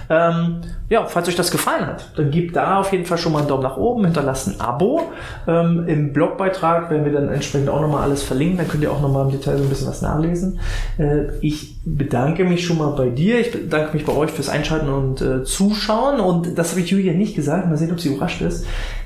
Ähm, 0.09 0.61
ja, 0.89 1.05
falls 1.05 1.27
euch 1.27 1.35
das 1.35 1.51
gefallen 1.51 1.85
hat, 1.85 2.09
dann 2.15 2.31
gebt 2.31 2.55
da 2.55 2.79
auf 2.79 2.91
jeden 2.91 3.05
Fall 3.05 3.19
schon 3.19 3.31
mal 3.31 3.39
einen 3.39 3.47
Daumen 3.47 3.61
nach 3.61 3.77
oben, 3.77 4.05
hinterlasst 4.05 4.47
ein 4.47 4.59
Abo. 4.59 5.11
Ähm, 5.47 5.87
Im 5.87 6.13
Blogbeitrag 6.13 6.89
werden 6.89 7.05
wir 7.05 7.11
dann 7.11 7.29
entsprechend 7.29 7.69
auch 7.69 7.81
nochmal 7.81 8.01
alles 8.01 8.23
verlinken, 8.23 8.57
dann 8.57 8.67
könnt 8.67 8.81
ihr 8.81 8.91
auch 8.91 9.01
nochmal 9.01 9.25
im 9.25 9.31
Detail 9.31 9.57
so 9.57 9.63
ein 9.63 9.69
bisschen 9.69 9.87
was 9.87 10.01
nachlesen. 10.01 10.59
Äh, 10.97 11.27
ich 11.41 11.77
bedanke 11.85 12.43
mich 12.43 12.65
schon 12.65 12.79
mal 12.79 12.89
bei 12.95 13.09
dir, 13.09 13.39
ich 13.39 13.51
bedanke 13.51 13.93
mich 13.93 14.03
bei 14.03 14.13
euch 14.13 14.31
fürs 14.31 14.49
Einschalten 14.49 14.89
und 14.89 15.21
äh, 15.21 15.43
Zuschauen 15.43 16.19
und 16.19 16.57
das 16.57 16.71
habe 16.71 16.81
ich 16.81 16.89
Julia 16.89 17.13
nicht 17.13 17.35
gesagt, 17.35 17.67
mal 17.67 17.77
sehen, 17.77 17.91
ob 17.91 17.99
sie 17.99 18.09
überrascht 18.09 18.41
ist. 18.41 18.65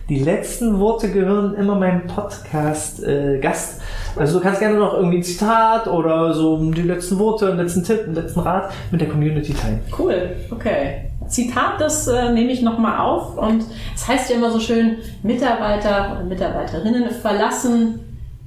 Die 0.09 0.19
letzten 0.19 0.79
Worte 0.79 1.11
gehören 1.11 1.55
immer 1.55 1.75
meinem 1.75 2.07
Podcast-Gast. 2.07 3.79
Äh, 3.81 4.19
also 4.19 4.37
du 4.37 4.43
kannst 4.43 4.59
gerne 4.59 4.77
noch 4.77 4.93
irgendwie 4.95 5.17
ein 5.17 5.23
Zitat 5.23 5.87
oder 5.87 6.33
so 6.33 6.57
die 6.71 6.81
letzten 6.81 7.17
Worte, 7.19 7.47
einen 7.47 7.59
letzten 7.59 7.83
Tipp, 7.83 8.03
einen 8.03 8.15
letzten 8.15 8.41
Rat 8.41 8.73
mit 8.91 8.99
der 8.99 9.07
Community 9.07 9.53
teilen. 9.53 9.79
Cool, 9.97 10.35
okay. 10.51 11.09
Zitat, 11.27 11.79
das 11.79 12.07
äh, 12.07 12.33
nehme 12.33 12.51
ich 12.51 12.61
nochmal 12.61 12.99
auf 12.99 13.37
und 13.37 13.61
es 13.61 13.67
das 13.93 14.07
heißt 14.09 14.29
ja 14.29 14.35
immer 14.35 14.51
so 14.51 14.59
schön, 14.59 14.97
Mitarbeiter 15.23 16.11
oder 16.11 16.25
Mitarbeiterinnen 16.25 17.09
verlassen 17.09 17.99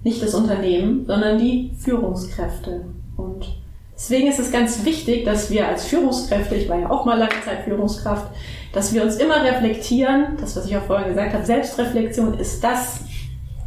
nicht 0.06 0.22
das 0.22 0.34
Unternehmen, 0.34 1.04
sondern 1.04 1.38
die 1.38 1.72
Führungskräfte. 1.78 2.84
Und 3.16 3.55
deswegen 3.96 4.28
ist 4.28 4.38
es 4.38 4.52
ganz 4.52 4.84
wichtig, 4.84 5.24
dass 5.24 5.50
wir 5.50 5.66
als 5.66 5.86
Führungskräfte, 5.86 6.54
ich 6.54 6.68
war 6.68 6.78
ja 6.78 6.90
auch 6.90 7.04
mal 7.04 7.18
lange 7.18 7.40
Zeit 7.44 7.64
Führungskraft, 7.64 8.26
dass 8.72 8.92
wir 8.92 9.02
uns 9.02 9.16
immer 9.16 9.42
reflektieren, 9.42 10.36
das, 10.40 10.54
was 10.56 10.66
ich 10.66 10.76
auch 10.76 10.84
vorher 10.84 11.08
gesagt 11.08 11.32
habe, 11.32 11.44
Selbstreflexion 11.44 12.34
ist 12.38 12.62
das, 12.62 13.00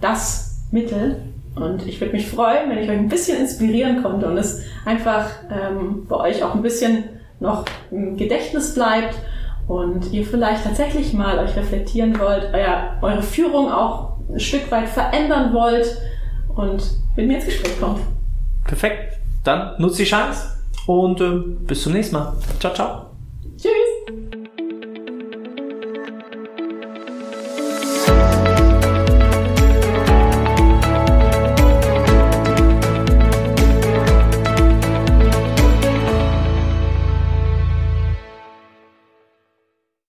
das 0.01 0.61
Mittel. 0.71 1.23
Und 1.55 1.85
ich 1.87 1.99
würde 1.99 2.13
mich 2.13 2.27
freuen, 2.27 2.69
wenn 2.69 2.77
ich 2.77 2.89
euch 2.89 2.97
ein 2.97 3.09
bisschen 3.09 3.39
inspirieren 3.39 4.03
konnte 4.03 4.27
und 4.27 4.37
es 4.37 4.61
einfach 4.85 5.29
ähm, 5.49 6.05
bei 6.07 6.15
euch 6.15 6.43
auch 6.43 6.53
ein 6.53 6.61
bisschen 6.61 7.05
noch 7.39 7.65
im 7.91 8.17
Gedächtnis 8.17 8.75
bleibt 8.75 9.15
und 9.67 10.11
ihr 10.11 10.25
vielleicht 10.25 10.63
tatsächlich 10.63 11.13
mal 11.13 11.39
euch 11.39 11.55
reflektieren 11.55 12.19
wollt, 12.19 12.53
euer, 12.53 12.97
eure 13.01 13.23
Führung 13.23 13.71
auch 13.71 14.17
ein 14.31 14.39
Stück 14.39 14.69
weit 14.71 14.89
verändern 14.89 15.53
wollt 15.53 15.97
und 16.55 16.83
mit 17.15 17.27
mir 17.27 17.35
ins 17.35 17.45
Gespräch 17.45 17.79
kommt. 17.79 18.01
Perfekt. 18.65 19.18
Dann 19.49 19.73
nutzt 19.79 19.97
die 19.97 20.03
Chance 20.03 20.59
und 20.85 21.19
äh, 21.21 21.31
bis 21.65 21.81
zum 21.81 21.93
nächsten 21.93 22.13
Mal. 22.13 22.33
Ciao, 22.59 22.71
ciao. 22.71 23.08